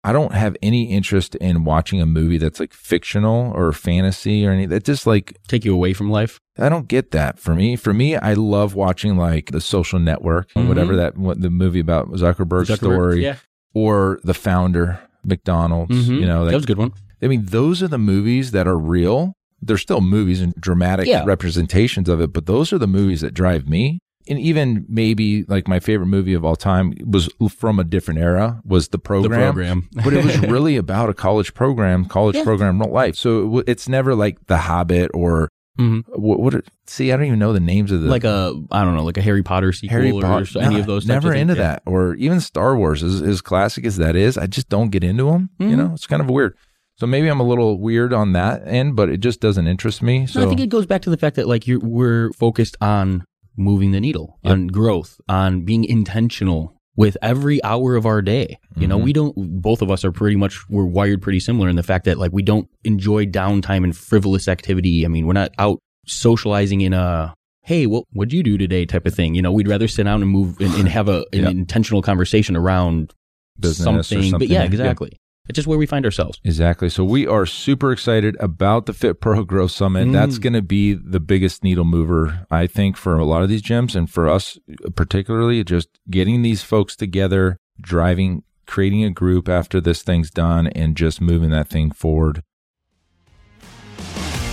I 0.04 0.12
don't 0.12 0.34
have 0.34 0.56
any 0.62 0.84
interest 0.90 1.36
in 1.36 1.62
watching 1.64 2.00
a 2.00 2.06
movie 2.06 2.36
that's 2.36 2.58
like 2.58 2.72
fictional 2.74 3.52
or 3.54 3.72
fantasy 3.72 4.44
or 4.44 4.50
any 4.50 4.66
that 4.66 4.84
just 4.84 5.06
like 5.06 5.36
Take 5.46 5.64
you 5.64 5.72
away 5.72 5.92
from 5.92 6.10
life. 6.10 6.40
I 6.58 6.68
don't 6.68 6.88
get 6.88 7.12
that 7.12 7.38
for 7.38 7.54
me. 7.54 7.76
For 7.76 7.94
me, 7.94 8.16
I 8.16 8.34
love 8.34 8.74
watching 8.74 9.16
like 9.16 9.52
the 9.52 9.60
social 9.60 10.00
network 10.00 10.50
or 10.56 10.62
Mhm. 10.62 10.68
whatever 10.68 10.96
that 10.96 11.16
what 11.16 11.40
the 11.40 11.50
movie 11.50 11.78
about 11.80 12.10
Zuckerberg's 12.10 12.68
Zuckerberg. 12.68 12.76
story 12.76 13.22
Yeah. 13.24 13.36
or 13.74 14.18
the 14.24 14.34
founder 14.34 14.98
McDonald's. 15.24 16.08
Mhm. 16.08 16.20
You 16.20 16.26
know, 16.26 16.40
that 16.40 16.46
like, 16.46 16.54
was 16.56 16.64
a 16.64 16.66
good 16.66 16.78
one. 16.78 16.92
I 17.22 17.28
mean, 17.28 17.44
those 17.46 17.80
are 17.82 17.88
the 17.88 17.96
movies 17.98 18.50
that 18.50 18.66
are 18.66 18.76
real. 18.78 19.34
They're 19.64 19.78
still 19.78 20.00
movies 20.00 20.40
and 20.40 20.52
dramatic 20.56 21.06
Yeah. 21.06 21.22
representations 21.24 22.08
of 22.08 22.20
it, 22.20 22.32
but 22.32 22.46
those 22.46 22.72
are 22.72 22.78
the 22.78 22.88
movies 22.88 23.20
that 23.20 23.32
drive 23.34 23.68
me. 23.68 24.00
And 24.28 24.38
even 24.38 24.84
maybe 24.88 25.44
like 25.44 25.66
my 25.66 25.80
favorite 25.80 26.06
movie 26.06 26.34
of 26.34 26.44
all 26.44 26.56
time 26.56 26.94
was 27.04 27.28
from 27.50 27.78
a 27.78 27.84
different 27.84 28.20
era 28.20 28.60
was 28.64 28.88
the 28.88 28.98
program. 28.98 29.32
The 29.32 29.44
program. 29.44 29.88
but 30.04 30.12
it 30.12 30.24
was 30.24 30.38
really 30.40 30.76
about 30.76 31.08
a 31.10 31.14
college 31.14 31.54
program, 31.54 32.04
college 32.04 32.36
Yeah. 32.36 32.44
program 32.44 32.80
real 32.80 32.90
life. 32.92 33.16
So 33.16 33.58
it 33.58 33.64
it's 33.68 33.88
never 33.88 34.14
like 34.14 34.46
The 34.46 34.58
Hobbit 34.58 35.10
or 35.14 35.48
Mhm. 35.78 36.04
what, 36.08 36.38
what 36.38 36.54
it- 36.54 36.68
see, 36.86 37.10
I 37.10 37.16
don't 37.16 37.24
even 37.26 37.38
know 37.38 37.52
the 37.54 37.58
names 37.60 37.90
of 37.92 38.02
the 38.02 38.08
Like 38.08 38.24
a, 38.24 38.52
I 38.70 38.84
don't 38.84 38.94
know, 38.94 39.04
like 39.04 39.16
a 39.16 39.22
Harry 39.22 39.42
Potter 39.42 39.72
sequel 39.72 39.96
Harry 39.98 40.10
or 40.12 40.20
Potter. 40.20 40.44
so- 40.44 40.60
any 40.60 40.74
No, 40.74 40.80
of 40.82 40.86
those. 40.86 41.06
Never 41.06 41.28
of 41.28 41.32
things. 41.34 41.40
into 41.50 41.54
Yeah. 41.54 41.62
that, 41.62 41.82
or 41.86 42.14
even 42.16 42.40
Star 42.40 42.76
Wars, 42.76 43.02
as, 43.02 43.22
as 43.22 43.40
classic 43.40 43.86
as 43.86 43.96
that 43.96 44.14
is. 44.14 44.36
I 44.36 44.46
just 44.46 44.68
don't 44.68 44.90
get 44.90 45.02
into 45.02 45.24
them. 45.30 45.48
You 45.58 45.68
Mhm. 45.68 45.76
know, 45.78 45.90
it's 45.94 46.06
kind 46.06 46.20
of 46.20 46.28
weird. 46.28 46.54
So 46.96 47.06
maybe 47.06 47.26
I'm 47.28 47.40
a 47.40 47.48
little 47.48 47.80
weird 47.80 48.12
on 48.12 48.34
that 48.34 48.62
end, 48.66 48.96
but 48.96 49.08
it 49.08 49.20
just 49.20 49.40
doesn't 49.40 49.66
interest 49.66 50.02
me. 50.02 50.26
So 50.26 50.40
No, 50.40 50.46
I 50.46 50.48
think 50.50 50.60
it 50.60 50.68
goes 50.68 50.84
back 50.84 51.00
to 51.02 51.10
the 51.10 51.16
fact 51.16 51.36
that 51.36 51.48
like 51.48 51.66
you're, 51.66 51.80
we're 51.80 52.30
focused 52.34 52.76
on 52.82 53.24
moving 53.56 53.92
the 53.92 54.00
needle, 54.00 54.38
Yep. 54.44 54.52
on 54.52 54.66
growth, 54.68 55.20
on 55.28 55.62
being 55.64 55.84
intentional 55.84 56.74
with 56.96 57.16
every 57.22 57.62
hour 57.64 57.96
of 57.96 58.04
our 58.06 58.20
day. 58.22 58.58
You 58.76 58.86
know, 58.86 58.98
Mhm. 58.98 59.04
we 59.04 59.12
don't. 59.12 59.34
Both 59.62 59.80
of 59.82 59.90
us 59.90 60.04
are 60.04 60.12
pretty 60.12 60.36
much 60.36 60.68
we're 60.68 60.84
wired 60.84 61.22
pretty 61.22 61.40
similar 61.40 61.68
in 61.68 61.76
the 61.76 61.82
fact 61.82 62.04
that 62.04 62.18
like 62.18 62.32
we 62.32 62.42
don't 62.42 62.68
enjoy 62.84 63.24
downtime 63.26 63.82
and 63.84 63.96
frivolous 63.96 64.46
activity. 64.48 65.04
I 65.04 65.08
mean, 65.08 65.26
we're 65.26 65.32
not 65.32 65.52
out 65.58 65.78
socializing 66.06 66.80
in 66.82 66.92
a 66.92 67.34
hey, 67.64 67.86
what 67.86 68.04
what'd 68.12 68.32
you 68.32 68.42
do 68.42 68.58
today 68.58 68.84
type 68.84 69.06
of 69.06 69.14
thing. 69.14 69.34
You 69.34 69.42
know, 69.42 69.52
we'd 69.52 69.68
rather 69.68 69.86
sit 69.88 70.02
down 70.04 70.20
and 70.20 70.30
move 70.30 70.60
and, 70.60 70.74
and 70.74 70.88
have 70.88 71.08
a 71.08 71.24
an 71.32 71.40
Yeah. 71.44 71.48
intentional 71.50 72.02
conversation 72.02 72.56
around 72.56 73.14
Business 73.60 73.80
or 73.80 74.02
something. 74.02 74.18
But 74.18 74.30
something, 74.30 74.50
yeah, 74.50 74.60
yeah. 74.60 74.64
exactly. 74.64 75.12
It's 75.48 75.56
just 75.56 75.66
where 75.66 75.78
we 75.78 75.86
find 75.86 76.04
ourselves. 76.04 76.40
Exactly. 76.44 76.88
So 76.88 77.02
we 77.02 77.26
are 77.26 77.46
super 77.46 77.90
excited 77.90 78.36
about 78.38 78.86
the 78.86 78.92
Fit 78.92 79.20
Pro 79.20 79.44
Growth 79.44 79.72
Summit. 79.72 80.06
Mm. 80.06 80.12
That's 80.12 80.38
going 80.38 80.52
to 80.52 80.62
be 80.62 80.92
the 80.92 81.18
biggest 81.18 81.64
needle 81.64 81.84
mover, 81.84 82.46
I 82.50 82.68
think, 82.68 82.96
for 82.96 83.18
a 83.18 83.24
lot 83.24 83.42
of 83.42 83.48
these 83.48 83.62
gyms 83.62 83.96
and 83.96 84.08
for 84.08 84.28
us 84.28 84.56
particularly, 84.94 85.64
just 85.64 85.88
getting 86.08 86.42
these 86.42 86.62
folks 86.62 86.94
together, 86.94 87.56
driving, 87.80 88.44
creating 88.66 89.02
a 89.02 89.10
group 89.10 89.48
after 89.48 89.80
this 89.80 90.02
thing's 90.02 90.30
done, 90.30 90.68
and 90.68 90.96
just 90.96 91.20
moving 91.20 91.50
that 91.50 91.68
thing 91.68 91.90
forward. 91.90 92.42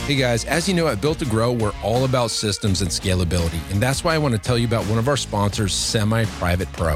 Hey 0.07 0.15
guys, 0.15 0.43
as 0.45 0.67
you 0.67 0.73
know, 0.73 0.87
at 0.87 1.01
Built 1.01 1.19
to 1.19 1.25
Grow, 1.25 1.51
we're 1.51 1.71
all 1.83 2.03
about 2.03 2.31
systems 2.31 2.81
and 2.81 2.89
scalability. 2.89 3.59
And 3.71 3.79
that's 3.79 4.03
why 4.03 4.15
I 4.15 4.17
want 4.17 4.33
to 4.33 4.39
tell 4.39 4.57
you 4.57 4.65
about 4.65 4.85
one 4.85 4.97
of 4.97 5.07
our 5.07 5.17
sponsors, 5.17 5.71
Semi 5.71 6.25
Private 6.25 6.71
Pro. 6.73 6.95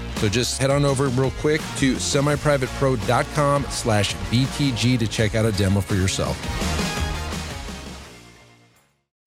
So 0.21 0.29
just 0.29 0.61
head 0.61 0.69
on 0.69 0.85
over 0.85 1.07
real 1.07 1.31
quick 1.39 1.61
to 1.77 1.95
semiprivatepro.com 1.95 3.65
slash 3.71 4.13
BTG 4.13 4.99
to 4.99 5.07
check 5.07 5.33
out 5.33 5.45
a 5.45 5.51
demo 5.53 5.81
for 5.81 5.95
yourself. 5.95 6.37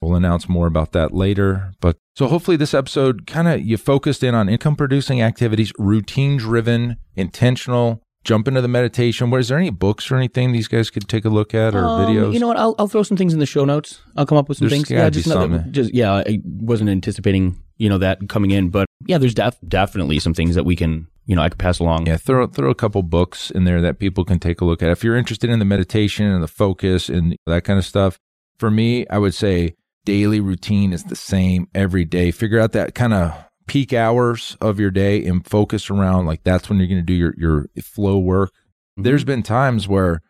We'll 0.01 0.15
announce 0.15 0.49
more 0.49 0.69
about 0.69 0.93
that 0.93 1.13
later. 1.13 1.73
But 1.81 1.97
so 2.15 2.29
hopefully 2.29 2.57
this 2.57 2.75
episode 2.75 3.27
kind 3.27 3.49
of 3.49 3.61
you 3.61 3.77
focused 3.77 4.23
in 4.23 4.37
on 4.37 4.49
income 4.49 4.77
producing 4.77 5.21
activities, 5.21 5.73
routine 5.79 6.37
driven, 6.37 6.97
intentional. 7.17 8.01
Jump 8.23 8.47
into 8.47 8.61
the 8.61 8.69
meditation. 8.69 9.31
Where 9.31 9.41
is 9.41 9.49
there 9.49 9.59
any 9.59 9.71
books 9.71 10.13
or 10.13 10.17
anything 10.17 10.53
these 10.53 10.69
guys 10.69 10.91
could 10.91 11.09
take 11.09 11.25
a 11.25 11.29
look 11.29 11.55
at 11.55 11.75
or 11.75 11.85
Um, 11.85 12.07
videos? 12.07 12.33
You 12.35 12.39
know 12.39 12.47
what? 12.47 12.57
I'll, 12.57 12.77
I'll 12.79 12.87
throw 12.87 13.03
some 13.03 13.17
things 13.17 13.35
in 13.35 13.41
the 13.41 13.47
show 13.47 13.65
notes. 13.65 14.01
I'll 14.17 14.27
come 14.27 14.39
up 14.39 14.49
with 14.49 14.59
some 14.59 14.69
There's 14.69 14.79
things. 14.85 14.91
Yeah, 14.93 15.11
just 15.11 15.27
another, 15.27 15.57
something. 15.57 15.73
just 15.73 15.93
yeah. 15.93 16.23
I 16.25 16.41
wasn't 16.45 16.89
anticipating 16.91 17.57
you 17.77 17.89
know 17.89 17.99
that 17.99 18.29
coming 18.29 18.51
in, 18.51 18.71
but 18.71 18.87
yeah, 19.07 19.19
there's 19.19 19.35
def- 19.35 19.59
definitely 19.67 20.19
some 20.19 20.35
things 20.35 20.55
that 20.55 20.65
we 20.65 20.77
can 20.77 21.07
you 21.27 21.35
know 21.37 21.43
I 21.43 21.49
could 21.49 21.59
pass 21.59 21.79
along. 21.79 22.07
Yeah, 22.07 22.17
throw 22.17 22.47
throw 22.47 22.71
a 22.71 22.75
couple 22.75 23.03
books 23.03 23.51
in 23.51 23.65
there 23.65 23.81
that 23.81 23.99
people 23.99 24.25
can 24.25 24.39
take 24.39 24.61
a 24.61 24.65
look 24.65 24.83
at. 24.83 24.91
If 24.91 25.05
you're 25.05 25.17
interested 25.17 25.51
in 25.51 25.59
the 25.59 25.65
meditation 25.65 26.27
and 26.27 26.43
the 26.43 26.49
focus 26.49 27.09
and 27.09 27.37
that 27.47 27.65
kind 27.65 27.79
of 27.79 27.85
stuff, 27.85 28.19
for 28.59 28.71
me, 28.71 29.07
I 29.09 29.19
would 29.19 29.35
say 29.35 29.75
daily 30.05 30.41
routine 30.41 30.93
is 30.93 31.05
the 31.05 31.17
same 31.17 31.69
every 31.75 32.05
day. 32.05 32.31
Figure 32.31 32.61
out 32.61 32.73
that 32.73 32.95
kind 32.95 33.15
of 33.15 33.33
peak 33.67 33.93
hours 33.93 34.57
of 34.61 34.79
your 34.79 34.91
day 34.91 35.25
and 35.25 35.47
focus 35.47 35.89
around 35.89 36.27
like 36.27 36.43
that's 36.45 36.69
when 36.69 36.79
you're 36.79 36.89
going 36.89 37.01
to 37.01 37.03
do 37.03 37.15
your 37.15 37.35
your 37.37 37.67
flow 37.83 38.19
work. 38.19 38.51
Mm-hmm. 38.51 39.03
There's 39.03 39.25
been 39.25 39.43
times 39.43 39.89
where 39.89 40.21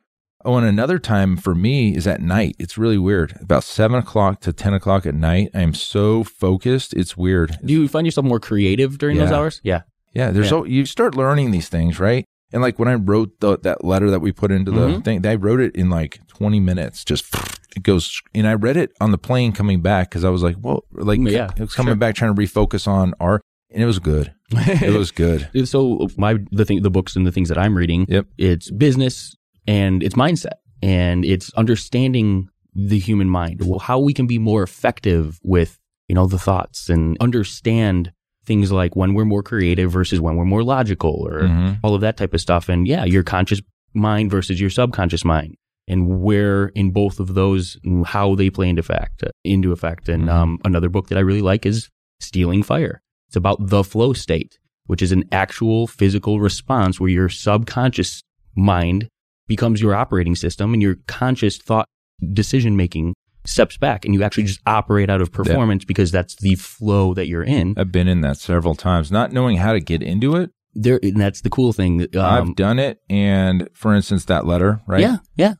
oh, 0.44 0.56
and 0.56 0.66
another 0.66 0.98
time 0.98 1.36
for 1.36 1.54
me 1.54 1.94
is 1.96 2.06
at 2.06 2.20
night. 2.20 2.56
It's 2.58 2.76
really 2.78 2.98
weird. 2.98 3.36
About 3.40 3.64
seven 3.64 3.98
o'clock 3.98 4.40
to 4.40 4.52
ten 4.52 4.74
o'clock 4.74 5.06
at 5.06 5.14
night, 5.14 5.50
I 5.54 5.60
am 5.62 5.74
so 5.74 6.24
focused. 6.24 6.94
It's 6.94 7.16
weird. 7.16 7.58
Do 7.64 7.72
you 7.72 7.88
find 7.88 8.06
yourself 8.06 8.26
more 8.26 8.40
creative 8.40 8.98
during 8.98 9.16
those 9.18 9.32
hours? 9.32 9.60
Yeah. 9.64 9.82
Yeah, 10.14 10.30
there's 10.30 10.50
Yeah. 10.50 10.58
al- 10.58 10.66
you 10.66 10.86
start 10.86 11.16
learning 11.16 11.50
these 11.50 11.68
things, 11.68 11.98
right? 11.98 12.24
And 12.52 12.62
like 12.62 12.78
when 12.78 12.86
I 12.88 12.94
wrote 12.94 13.40
the, 13.40 13.58
that 13.64 13.84
letter 13.84 14.10
that 14.10 14.20
we 14.20 14.30
put 14.30 14.52
into 14.52 14.70
the 14.70 14.86
Mhm. 14.88 15.04
thing, 15.04 15.26
I 15.26 15.34
wrote 15.34 15.58
it 15.60 15.74
in 15.74 15.90
like 15.90 16.20
20 16.28 16.60
minutes. 16.60 17.04
Just 17.04 17.34
it 17.76 17.82
goes, 17.82 18.20
and 18.32 18.46
I 18.46 18.54
read 18.54 18.76
it 18.76 18.92
on 19.00 19.10
the 19.10 19.18
plane 19.18 19.50
coming 19.50 19.80
back 19.80 20.10
because 20.10 20.24
I 20.24 20.28
was 20.30 20.44
like, 20.44 20.56
well, 20.60 20.84
like 20.92 21.18
Yeah, 21.22 21.50
it 21.56 21.60
was 21.60 21.74
coming 21.74 21.90
sure. 21.92 21.96
back 21.96 22.14
trying 22.14 22.32
to 22.34 22.40
refocus 22.40 22.86
on 22.86 23.12
art, 23.18 23.42
and 23.72 23.82
it 23.82 23.86
was 23.86 23.98
good. 23.98 24.32
It 24.52 24.92
was 24.96 25.10
good. 25.10 25.48
So 25.66 26.06
my 26.16 26.38
the 26.52 26.64
thing 26.64 26.82
the 26.82 26.90
books 26.90 27.16
and 27.16 27.26
the 27.26 27.32
things 27.32 27.48
that 27.48 27.58
I'm 27.58 27.76
reading, 27.76 28.06
Yep. 28.08 28.26
it's 28.38 28.70
business 28.70 29.34
and 29.66 30.02
it's 30.02 30.14
mindset 30.14 30.58
and 30.82 31.24
it's 31.24 31.52
understanding 31.54 32.48
the 32.74 32.98
human 32.98 33.28
mind, 33.28 33.62
well, 33.64 33.78
how 33.78 33.98
we 33.98 34.12
can 34.12 34.26
be 34.26 34.38
more 34.38 34.62
effective 34.62 35.38
with 35.42 35.78
you 36.08 36.14
know 36.14 36.26
the 36.26 36.38
thoughts 36.38 36.88
and 36.90 37.16
understand 37.20 38.12
things 38.44 38.70
like 38.70 38.94
when 38.94 39.14
we're 39.14 39.24
more 39.24 39.42
creative 39.42 39.90
versus 39.90 40.20
when 40.20 40.36
we're 40.36 40.44
more 40.44 40.62
logical 40.62 41.12
or 41.26 41.42
Mhm. 41.48 41.78
all 41.82 41.94
of 41.94 42.02
that 42.02 42.18
type 42.18 42.34
of 42.34 42.40
stuff. 42.42 42.68
And 42.68 42.86
yeah, 42.86 43.04
your 43.06 43.22
conscious 43.22 43.62
mind 43.94 44.30
versus 44.30 44.60
your 44.60 44.68
subconscious 44.68 45.24
mind. 45.24 45.54
And 45.88 46.20
where 46.20 46.66
in 46.74 46.90
both 46.90 47.20
of 47.20 47.32
those, 47.34 47.78
how 48.04 48.34
they 48.34 48.50
play 48.50 48.68
into 48.68 48.80
effect, 48.80 49.24
into 49.44 49.72
effect. 49.72 50.08
And 50.10 50.24
Mhm. 50.24 50.32
um, 50.32 50.58
another 50.64 50.90
book 50.90 51.08
that 51.08 51.16
I 51.16 51.22
really 51.22 51.40
like 51.42 51.64
is 51.64 51.88
Stealing 52.20 52.62
Fire. 52.62 53.00
It's 53.28 53.36
about 53.36 53.68
the 53.68 53.82
flow 53.82 54.12
state, 54.12 54.58
which 54.86 55.00
is 55.00 55.10
an 55.12 55.24
actual 55.32 55.86
physical 55.86 56.38
response 56.40 57.00
where 57.00 57.10
your 57.10 57.30
subconscious 57.30 58.22
mind 58.54 59.08
becomes 59.46 59.80
your 59.80 59.94
operating 59.94 60.34
system 60.34 60.72
and 60.72 60.82
your 60.82 60.96
conscious 61.06 61.58
thought 61.58 61.86
decision 62.32 62.76
making 62.76 63.14
steps 63.46 63.76
back 63.76 64.04
and 64.04 64.14
you 64.14 64.22
actually 64.22 64.44
just 64.44 64.60
operate 64.66 65.10
out 65.10 65.20
of 65.20 65.30
performance 65.30 65.84
because 65.84 66.10
that's 66.10 66.34
the 66.36 66.54
flow 66.54 67.12
that 67.14 67.26
you're 67.28 67.42
in. 67.44 67.74
I've 67.76 67.92
been 67.92 68.08
in 68.08 68.22
that 68.22 68.38
several 68.38 68.74
times, 68.74 69.12
not 69.12 69.32
knowing 69.32 69.58
how 69.58 69.72
to 69.72 69.80
get 69.80 70.02
into 70.02 70.36
it. 70.36 70.50
There, 70.74 70.98
and 71.02 71.20
that's 71.20 71.42
the 71.42 71.50
cool 71.50 71.72
thing. 71.72 72.00
Um, 72.16 72.20
I've 72.20 72.56
done 72.56 72.78
it, 72.80 72.98
and 73.08 73.68
for 73.74 73.94
instance, 73.94 74.24
that 74.24 74.44
letter, 74.46 74.80
right? 74.88 75.00
Yeah, 75.02 75.18
yeah. 75.36 75.54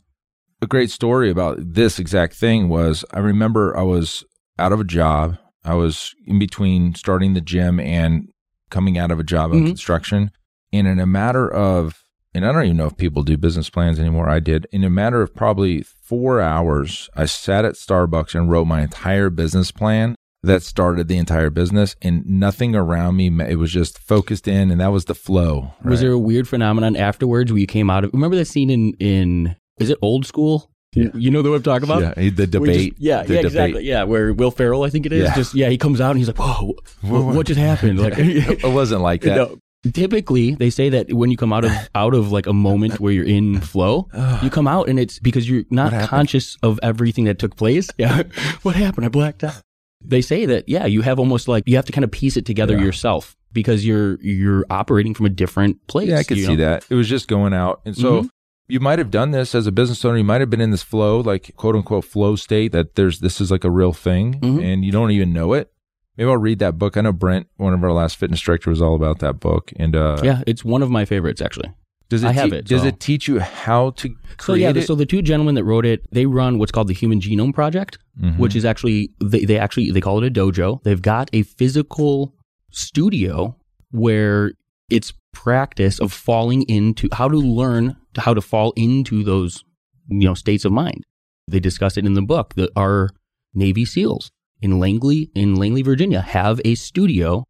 a 0.63 0.67
great 0.67 0.91
story 0.91 1.31
about 1.31 1.59
this 1.61 1.99
exact 1.99 2.35
thing 2.35 2.69
was 2.71 3.05
I 3.13 3.19
remember 3.19 3.77
I 3.77 3.83
was 3.83 4.25
out 4.59 4.73
of 4.73 4.81
a 4.81 4.85
job. 4.85 5.37
I 5.63 5.75
was 5.75 6.15
in 6.27 6.39
between 6.39 6.95
starting 6.95 7.35
the 7.35 7.41
gym 7.43 7.79
and 7.79 8.29
coming 8.71 8.97
out 8.97 9.11
of 9.11 9.19
a 9.21 9.25
job 9.25 9.53
in 9.53 9.63
Mhm. 9.65 9.67
construction. 9.67 10.31
And 10.73 10.87
in 10.87 10.99
a 10.99 11.07
matter 11.07 11.49
of, 11.53 12.03
and 12.35 12.45
I 12.45 12.53
don't 12.53 12.65
even 12.65 12.77
know 12.77 12.87
if 12.87 12.97
people 12.97 13.23
do 13.23 13.37
business 13.37 13.71
plans 13.71 13.99
anymore. 14.01 14.29
I 14.29 14.41
did. 14.41 14.67
In 14.73 14.83
a 14.85 14.91
matter 14.91 15.23
of 15.23 15.35
probably 15.35 15.83
four 15.83 16.41
hours, 16.41 17.09
I 17.15 17.27
sat 17.27 17.65
at 17.65 17.75
Starbucks 17.75 18.35
and 18.35 18.51
wrote 18.51 18.67
my 18.67 18.83
entire 18.83 19.31
business 19.31 19.71
plan 19.71 20.17
that 20.43 20.63
started 20.63 21.09
the 21.09 21.17
entire 21.17 21.49
business 21.49 21.97
and 22.03 22.27
nothing 22.27 22.75
around 22.75 23.17
me. 23.17 23.29
It 23.49 23.59
was 23.59 23.73
just 23.73 23.99
focused 23.99 24.47
in 24.47 24.71
and 24.71 24.81
that 24.81 24.89
was 24.93 25.07
the 25.07 25.15
flow. 25.15 25.73
Was 25.85 26.01
there 26.01 26.13
a 26.13 26.19
weird 26.19 26.47
phenomenon 26.47 26.97
afterwards 26.97 27.51
where 27.53 27.61
you 27.61 27.67
came 27.67 27.89
out 27.89 28.05
of? 28.05 28.11
Remember 28.13 28.37
that 28.37 28.47
scene 28.47 28.69
in 28.71 28.93
in 29.01 29.57
is 29.79 29.89
it 29.91 29.99
Old 30.03 30.27
School? 30.27 30.71
Yeah. 30.95 31.09
You 31.15 31.31
know 31.31 31.43
the 31.43 31.51
what 31.51 31.57
I'm 31.57 31.63
talking 31.63 31.89
about? 31.89 32.17
yeah, 32.17 32.31
the 32.31 32.47
debate. 32.47 32.91
just- 32.93 33.03
yeah, 33.03 33.23
the 33.23 33.35
yeah, 33.35 33.43
debate. 33.43 33.45
exactly. 33.47 33.85
Yeah, 33.85 34.05
where 34.05 34.33
Will 34.33 34.51
Ferrell, 34.53 34.85
I 34.85 34.91
think 34.91 35.07
it 35.07 35.13
is. 35.13 35.25
Yeah. 35.25 35.35
Just 35.35 35.55
yeah, 35.55 35.69
he 35.69 35.79
comes 35.79 36.01
out 36.01 36.11
and 36.11 36.19
he's 36.19 36.29
like, 36.29 36.39
"Whoa, 36.39 36.75
what, 37.01 37.35
what 37.35 37.47
just 37.47 37.59
happened?" 37.59 37.99
Like, 38.05 38.15
it 38.19 38.63
wasn't 38.65 39.01
like 39.01 39.23
that. 39.23 39.37
No. 39.37 39.59
Typically, 39.93 40.55
they 40.55 40.71
say 40.71 40.89
that 40.89 41.13
when 41.13 41.31
you 41.31 41.37
come 41.37 41.53
out 41.53 41.65
of 41.65 41.73
out 41.95 42.15
of 42.15 42.33
like 42.33 42.47
a 42.47 42.53
moment 42.53 43.01
where 43.01 43.13
you're 43.13 43.25
in 43.27 43.61
flow, 43.61 44.09
you 44.43 44.51
come 44.51 44.67
out 44.67 44.89
and 44.89 44.99
it's 44.99 45.19
because 45.19 45.49
you're 45.49 45.65
not 45.71 45.93
conscious 46.09 46.57
of 46.63 46.81
everything 46.83 47.25
that 47.25 47.39
took 47.39 47.57
place. 47.57 47.91
Yeah, 47.99 48.23
what 48.63 48.77
happened? 48.77 49.05
I 49.07 49.09
blacked 49.09 49.45
out. 49.45 49.61
They 50.03 50.21
say 50.23 50.47
that 50.47 50.69
yeah, 50.69 50.87
you 50.87 51.03
have 51.03 51.19
almost 51.19 51.49
like 51.49 51.65
you 51.67 51.77
have 51.77 51.85
to 51.87 51.93
kind 51.93 52.05
of 52.05 52.11
piece 52.11 52.37
it 52.37 52.47
together 52.47 52.77
Yeah. 52.77 52.85
yourself 52.85 53.37
because 53.53 53.87
you're 53.87 54.21
you're 54.23 54.65
operating 54.71 55.15
from 55.15 55.27
a 55.27 55.31
different 55.31 55.87
place. 55.87 56.09
Yeah, 56.09 56.19
I 56.19 56.23
could 56.25 56.39
see 56.39 56.49
know? 56.49 56.57
that. 56.57 56.85
It 56.91 56.95
was 56.95 57.09
just 57.09 57.29
going 57.29 57.53
out. 57.55 57.81
And 57.85 57.97
so 57.97 58.23
Mhm. 58.23 58.29
you 58.69 58.81
might 58.81 58.99
have 58.99 59.11
done 59.11 59.31
this 59.31 59.55
as 59.55 59.67
a 59.67 59.73
business 59.73 60.05
owner. 60.05 60.17
You 60.19 60.25
might 60.25 60.41
have 60.41 60.51
been 60.51 60.61
in 60.61 60.71
this 60.71 60.83
flow, 60.83 61.21
like 61.21 61.53
quote 61.57 61.75
unquote 61.77 62.05
flow 62.05 62.37
state 62.37 62.73
that 62.73 62.95
there's 62.97 63.21
this 63.21 63.41
is 63.41 63.51
like 63.51 63.65
a 63.65 63.71
real 63.71 63.93
thing 63.93 64.41
Mhm. 64.41 64.63
and 64.63 64.85
you 64.85 64.93
don't 64.93 65.11
even 65.11 65.33
know 65.33 65.53
it. 65.53 65.71
Maybe 66.17 66.31
I'll 66.31 66.37
read 66.37 66.59
that 66.61 66.79
book. 66.79 66.97
I 66.97 67.01
know 67.01 67.13
Brent, 67.13 67.49
one 67.57 67.75
of 67.75 67.83
our 67.83 67.93
last 67.93 68.17
fitness 68.17 68.41
director, 68.41 68.71
was 68.71 68.81
all 68.81 68.95
about 68.95 69.19
that 69.21 69.41
book. 69.41 69.73
And 69.77 69.97
uh 69.97 70.21
Yeah, 70.23 70.43
it's 70.47 70.65
one 70.65 70.83
of 70.83 70.91
my 70.91 71.05
favorites 71.05 71.41
actually. 71.43 71.71
does 72.09 72.23
it 72.23 72.29
I 72.29 72.33
have 72.33 72.51
te- 72.51 72.57
it, 72.59 72.67
does 72.67 72.83
so- 72.83 72.89
it 72.89 73.01
teach 73.01 73.27
you 73.29 73.41
how 73.41 73.91
to 73.91 74.15
So 74.39 74.55
yeah, 74.55 74.71
it? 74.71 74.87
so 74.87 74.95
the 74.95 75.07
two 75.07 75.23
gentlemen 75.23 75.55
that 75.57 75.65
wrote 75.65 75.87
it, 75.87 76.07
they 76.13 76.27
run 76.27 76.59
what's 76.59 76.71
called 76.73 76.89
the 76.89 76.95
Human 76.95 77.21
Genome 77.21 77.53
Project, 77.55 77.99
Mhm. 78.23 78.39
which 78.39 78.55
is 78.55 78.65
actually 78.65 79.11
they, 79.21 79.45
they 79.45 79.59
actually 79.59 79.91
they 79.91 80.01
call 80.01 80.23
it 80.23 80.27
a 80.27 80.31
dojo. 80.31 80.83
They've 80.85 81.03
got 81.03 81.31
a 81.33 81.43
physical 81.43 82.35
studio 82.71 83.57
where 83.91 84.53
it's 84.91 85.13
practice 85.33 85.99
of 85.99 86.13
falling 86.13 86.63
into 86.69 87.09
how 87.13 87.29
to 87.29 87.37
learn 87.37 87.97
how 88.17 88.35
to 88.35 88.41
fall 88.41 88.73
into 88.77 89.25
those 89.25 89.65
you 90.09 90.27
know 90.29 90.35
states 90.35 90.65
of 90.65 90.73
mind. 90.73 91.03
They 91.49 91.61
discuss 91.61 91.97
it 91.97 92.07
in 92.07 92.15
the 92.15 92.23
book. 92.23 92.55
that 92.55 92.71
our 92.77 93.11
Navy 93.55 93.85
SEALs 93.85 94.31
in 94.65 94.81
Langley 94.81 95.31
in 95.35 95.57
Langley, 95.57 95.83
Virginia, 95.83 96.23
have 96.23 96.59
a 96.65 96.75
studio 96.75 97.45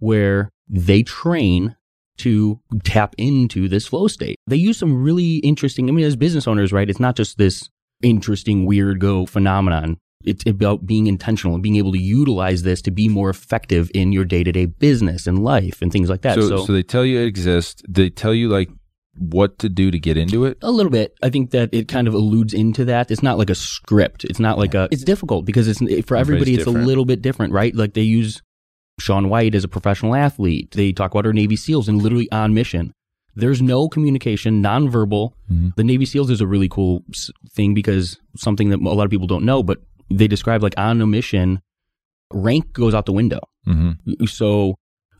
where 0.00 0.50
they 0.68 1.04
train 1.04 1.76
to 2.18 2.58
tap 2.82 3.14
into 3.16 3.68
this 3.68 3.86
flow 3.86 4.08
state. 4.08 4.36
They 4.48 4.56
use 4.56 4.76
some 4.76 5.00
really 5.00 5.36
interesting, 5.36 5.88
I 5.88 5.92
mean, 5.92 6.04
as 6.04 6.16
business 6.16 6.48
owners, 6.48 6.72
right? 6.72 6.90
It's 6.90 6.98
not 6.98 7.14
just 7.14 7.38
this 7.38 7.70
interesting 8.02 8.66
weird 8.66 8.98
go 8.98 9.24
phenomenon. 9.24 9.98
It's 10.24 10.44
about 10.46 10.84
being 10.84 11.06
intentional 11.06 11.54
and 11.54 11.62
being 11.62 11.76
able 11.76 11.92
to 11.92 12.02
utilize 12.02 12.64
this 12.64 12.82
to 12.82 12.90
be 12.90 13.08
more 13.08 13.30
effective 13.30 13.88
in 13.94 14.10
your 14.10 14.24
day 14.24 14.42
to 14.42 14.50
day 14.50 14.66
business 14.66 15.28
and 15.28 15.44
life 15.44 15.80
and 15.80 15.92
things 15.92 16.10
like 16.10 16.22
that. 16.22 16.34
so, 16.34 16.48
So, 16.48 16.66
so 16.66 16.72
they 16.72 16.82
tell 16.82 17.04
you 17.04 17.20
it 17.20 17.26
exists. 17.26 17.82
They 17.88 18.10
tell 18.10 18.34
you 18.34 18.48
like 18.48 18.68
what 19.18 19.58
to 19.60 19.68
do 19.68 19.90
to 19.90 19.98
get 19.98 20.16
into 20.16 20.44
it? 20.44 20.58
A 20.62 20.70
little 20.70 20.90
bit. 20.90 21.14
I 21.22 21.30
think 21.30 21.50
that 21.50 21.70
it 21.72 21.88
kind 21.88 22.08
of 22.08 22.14
alludes 22.14 22.54
into 22.54 22.84
that. 22.86 23.10
It's 23.10 23.22
not 23.22 23.38
like 23.38 23.50
a 23.50 23.54
script. 23.54 24.24
It's 24.24 24.40
not 24.40 24.58
like 24.58 24.74
a. 24.74 24.88
It's 24.90 25.04
difficult 25.04 25.44
because 25.44 25.68
it's 25.68 25.80
for 26.06 26.16
everybody. 26.16 26.54
It's 26.54 26.64
different. 26.64 26.84
a 26.84 26.86
little 26.86 27.04
bit 27.04 27.22
different, 27.22 27.52
right? 27.52 27.74
Like 27.74 27.94
they 27.94 28.02
use 28.02 28.42
Shaun 29.00 29.28
White 29.28 29.54
as 29.54 29.64
a 29.64 29.68
professional 29.68 30.14
athlete. 30.14 30.72
They 30.72 30.92
talk 30.92 31.12
about 31.12 31.26
our 31.26 31.32
Navy 31.32 31.56
SEALs 31.56 31.88
and 31.88 32.02
literally 32.02 32.30
on 32.32 32.54
mission. 32.54 32.92
There's 33.34 33.62
no 33.62 33.88
communication, 33.88 34.62
nonverbal. 34.62 35.30
Mm-hmm. 35.50 35.68
The 35.76 35.84
Navy 35.84 36.06
SEALs 36.06 36.30
is 36.30 36.40
a 36.40 36.46
really 36.46 36.68
cool 36.68 37.04
thing 37.52 37.72
because 37.72 38.18
something 38.36 38.70
that 38.70 38.80
a 38.80 38.82
lot 38.82 39.04
of 39.04 39.10
people 39.10 39.28
don't 39.28 39.44
know, 39.44 39.62
but 39.62 39.78
they 40.10 40.26
describe 40.26 40.62
like 40.62 40.74
on 40.76 41.00
a 41.00 41.06
mission, 41.06 41.60
rank 42.32 42.72
goes 42.72 42.94
out 42.94 43.06
the 43.06 43.12
window. 43.12 43.40
Mm-hmm. 43.66 44.24
So 44.24 44.74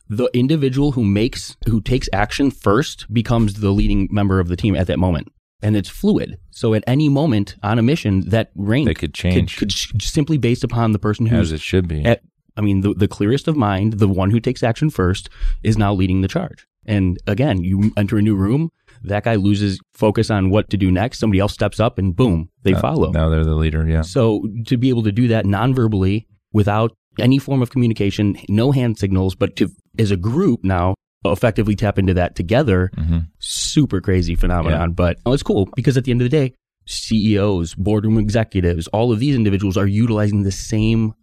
the 0.09 0.29
individual 0.33 0.93
who 0.93 1.03
makes 1.03 1.55
who 1.67 1.79
takes 1.81 2.09
action 2.11 2.51
first 2.51 3.11
becomes 3.13 3.55
the 3.55 3.71
leading 3.71 4.07
member 4.11 4.39
of 4.39 4.47
the 4.47 4.55
team 4.55 4.75
at 4.75 4.87
that 4.87 4.99
moment. 4.99 5.27
And 5.61 5.75
it's 5.75 5.89
fluid. 5.89 6.37
So 6.51 6.73
at 6.73 6.83
any 6.87 7.09
moment 7.09 7.55
on 7.61 7.77
a 7.79 7.81
mission, 7.83 8.21
that 8.29 8.49
rank 8.55 8.87
They 8.87 8.93
could 8.93 9.13
change. 9.13 9.57
could, 9.57 9.71
sh- 9.73 9.91
simply 9.99 10.37
based 10.37 10.63
upon 10.63 10.93
the 10.93 10.99
person 10.99 11.25
who 11.25 11.35
As 11.35 11.51
it 11.51 11.59
should 11.59 11.85
be. 11.87 12.05
at, 12.05 12.21
I 12.55 12.61
mean, 12.61 12.79
the, 12.79 12.93
the 12.93 13.09
clearest 13.09 13.47
of 13.49 13.57
mind, 13.57 13.93
the 13.99 14.07
one 14.07 14.31
who 14.31 14.39
takes 14.39 14.63
action 14.63 14.89
first, 14.89 15.29
is 15.61 15.77
now 15.77 15.93
leading 15.93 16.21
the 16.21 16.29
charge. 16.29 16.65
And 16.85 17.17
again, 17.27 17.61
you 17.61 17.91
enter 17.97 18.17
a 18.17 18.21
new 18.21 18.35
room, 18.37 18.71
that 19.03 19.25
guy 19.25 19.35
loses 19.35 19.79
focus 19.93 20.31
on 20.31 20.49
what 20.49 20.69
to 20.69 20.77
do 20.77 20.89
next. 20.91 21.19
Somebody 21.19 21.39
else 21.41 21.53
steps 21.53 21.79
up, 21.79 21.97
and 21.99 22.15
boom, 22.15 22.49
they 22.63 22.73
Uh, 22.73 22.79
follow. 22.79 23.11
Now 23.11 23.27
they're 23.27 23.43
the 23.43 23.55
leader. 23.55 23.85
Yeah. 23.87 24.01
So 24.03 24.47
to 24.67 24.77
be 24.77 24.87
able 24.89 25.03
to 25.03 25.11
do 25.11 25.27
that 25.27 25.45
non-verbally 25.45 26.25
without 26.53 26.93
any 27.19 27.37
form 27.37 27.61
of 27.61 27.69
communication, 27.69 28.37
no 28.47 28.71
hand 28.71 28.97
signals, 28.97 29.35
but 29.35 29.57
to 29.57 29.69
as 29.99 30.11
a 30.11 30.17
group 30.17 30.63
now 30.63 30.95
effectively 31.25 31.75
tap 31.75 31.99
into 31.99 32.13
that 32.13 32.35
together, 32.35 32.89
Mhm. 32.97 33.27
super 33.39 33.99
crazy 34.01 34.35
phenomenon. 34.35 34.93
But 34.93 35.17
oh, 35.25 35.33
it's 35.33 35.43
cool 35.43 35.67
because 35.75 35.97
at 35.97 36.05
the 36.05 36.11
end 36.11 36.21
of 36.21 36.25
the 36.25 36.29
day, 36.37 36.53
CEOs, 36.87 37.75
boardroom 37.75 38.17
executives, 38.17 38.87
all 38.87 39.11
of 39.11 39.19
these 39.19 39.35
individuals 39.35 39.77
are 39.77 39.85
utilizing 39.85 40.43
the 40.43 40.51
same 40.51 41.13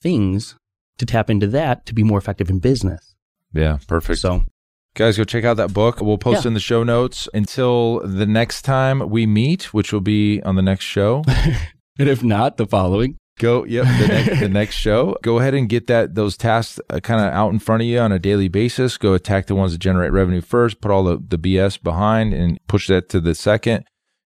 things 0.00 0.56
to 0.98 1.06
tap 1.06 1.28
into 1.30 1.46
that 1.48 1.86
to 1.86 1.94
be 1.94 2.02
more 2.02 2.18
effective 2.18 2.50
in 2.50 2.58
business. 2.60 3.14
Yeah. 3.52 3.78
Perfect. 3.86 4.20
So 4.20 4.44
Guys, 4.94 5.16
go 5.16 5.24
check 5.24 5.42
out 5.44 5.56
that 5.56 5.72
book. 5.72 6.02
We'll 6.02 6.18
post 6.18 6.44
Yeah. 6.44 6.48
in 6.48 6.54
the 6.54 6.60
show 6.60 6.84
notes. 6.84 7.26
Until 7.32 8.00
the 8.06 8.26
next 8.26 8.60
time 8.60 9.08
we 9.08 9.24
meet, 9.24 9.72
which 9.72 9.90
will 9.90 10.02
be 10.02 10.42
on 10.42 10.54
the 10.54 10.60
next 10.60 10.84
show. 10.84 11.24
and 11.98 12.08
if 12.10 12.22
not, 12.22 12.58
the 12.58 12.66
following. 12.66 13.16
Go, 13.42 13.64
yep, 13.64 13.86
the 13.98 14.06
next, 14.06 14.40
the 14.40 14.48
next 14.60 14.76
show. 14.76 15.16
Go 15.20 15.40
ahead 15.40 15.52
and 15.52 15.68
get 15.68 15.88
that 15.88 16.14
those 16.14 16.36
tasks 16.36 16.78
uh, 16.88 17.00
kind 17.00 17.20
of 17.20 17.32
out 17.32 17.52
in 17.52 17.58
front 17.58 17.82
of 17.82 17.88
you 17.88 17.98
on 17.98 18.12
a 18.12 18.20
daily 18.20 18.46
basis. 18.46 18.96
Go 18.96 19.14
attack 19.14 19.48
the 19.48 19.56
ones 19.56 19.72
that 19.72 19.78
generate 19.78 20.12
revenue 20.12 20.40
first. 20.40 20.80
Put 20.80 20.92
all 20.92 21.02
the, 21.02 21.16
the 21.16 21.36
BS 21.36 21.82
behind 21.82 22.32
and 22.32 22.60
push 22.68 22.86
that 22.86 23.08
to 23.08 23.20
the 23.20 23.34
second. 23.34 23.84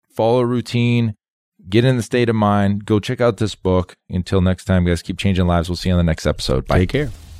Follow 0.09 0.39
a 0.43 0.47
routine. 0.47 1.17
Get 1.69 1.85
in 1.85 1.97
the 1.97 2.03
state 2.05 2.29
of 2.29 2.37
mind. 2.37 2.85
Go 2.85 3.01
check 3.01 3.21
out 3.21 3.39
this 3.39 3.57
book. 3.57 3.97
Until 4.09 4.41
next 4.41 4.67
time, 4.67 4.85
guys, 4.85 5.03
keep 5.03 5.19
changing 5.19 5.49
lives. 5.49 5.69
We'll 5.69 5.75
see 5.75 5.89
you 5.89 5.95
on 5.95 5.99
the 5.99 6.05
next 6.05 6.25
episode. 6.25 6.69
Bye. 6.69 6.79
Take 6.79 6.91
care. 6.91 7.32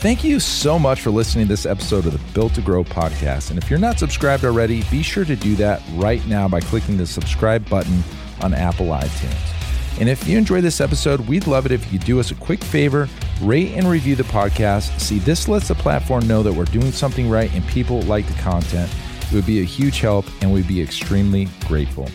Thank 0.00 0.24
you 0.24 0.40
so 0.40 0.78
much 0.78 1.02
for 1.02 1.10
listening 1.10 1.44
to 1.44 1.50
this 1.50 1.66
episode 1.66 2.06
of 2.06 2.14
the 2.14 2.32
Built 2.32 2.54
to 2.54 2.62
Grow 2.62 2.82
podcast. 2.82 3.50
And 3.50 3.62
if 3.62 3.68
you're 3.68 3.78
not 3.78 3.98
subscribed 3.98 4.46
already, 4.46 4.82
be 4.90 5.02
sure 5.02 5.26
to 5.26 5.36
do 5.36 5.54
that 5.56 5.82
right 5.92 6.26
now 6.26 6.48
by 6.48 6.60
clicking 6.60 6.96
the 6.96 7.06
subscribe 7.06 7.68
button 7.68 8.02
on 8.40 8.54
Apple 8.54 8.86
iTunes. 8.86 10.00
And 10.00 10.08
if 10.08 10.26
you 10.26 10.38
enjoyed 10.38 10.64
this 10.64 10.80
episode, 10.80 11.20
we'd 11.28 11.46
love 11.46 11.66
it 11.66 11.72
if 11.72 11.92
you 11.92 11.98
do 11.98 12.18
us 12.18 12.30
a 12.30 12.34
quick 12.34 12.64
favor, 12.64 13.10
rate 13.42 13.72
and 13.72 13.86
review 13.86 14.16
the 14.16 14.22
podcast. 14.22 14.98
See, 14.98 15.18
this 15.18 15.48
lets 15.48 15.68
the 15.68 15.74
platform 15.74 16.26
know 16.26 16.42
that 16.42 16.54
we're 16.54 16.64
doing 16.64 16.92
something 16.92 17.28
right 17.28 17.52
and 17.52 17.66
people 17.68 18.00
like 18.02 18.26
the 18.26 18.40
content. 18.40 18.90
It 19.30 19.34
would 19.34 19.44
be 19.44 19.60
a 19.60 19.64
huge 19.64 20.00
help 20.00 20.24
and 20.40 20.50
we'd 20.50 20.66
be 20.66 20.80
extremely 20.80 21.46
grateful. 21.66 22.08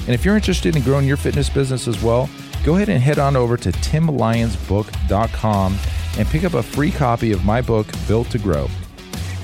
And 0.00 0.10
if 0.10 0.26
you're 0.26 0.36
interested 0.36 0.76
in 0.76 0.82
growing 0.82 1.06
your 1.06 1.16
fitness 1.16 1.48
business 1.48 1.88
as 1.88 2.02
well, 2.02 2.28
go 2.62 2.76
ahead 2.76 2.90
and 2.90 3.02
head 3.02 3.18
on 3.18 3.36
over 3.36 3.56
to 3.56 3.72
timlyonsbook.com 3.72 5.78
and 6.18 6.28
pick 6.28 6.44
up 6.44 6.54
a 6.54 6.62
free 6.62 6.90
copy 6.90 7.32
of 7.32 7.44
my 7.44 7.60
book, 7.60 7.86
Built 8.06 8.30
to 8.30 8.38
Grow. 8.38 8.68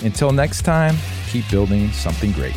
Until 0.02 0.32
next 0.32 0.62
time, 0.62 0.96
keep 1.28 1.48
building 1.50 1.90
something 1.90 2.32
great. 2.32 2.56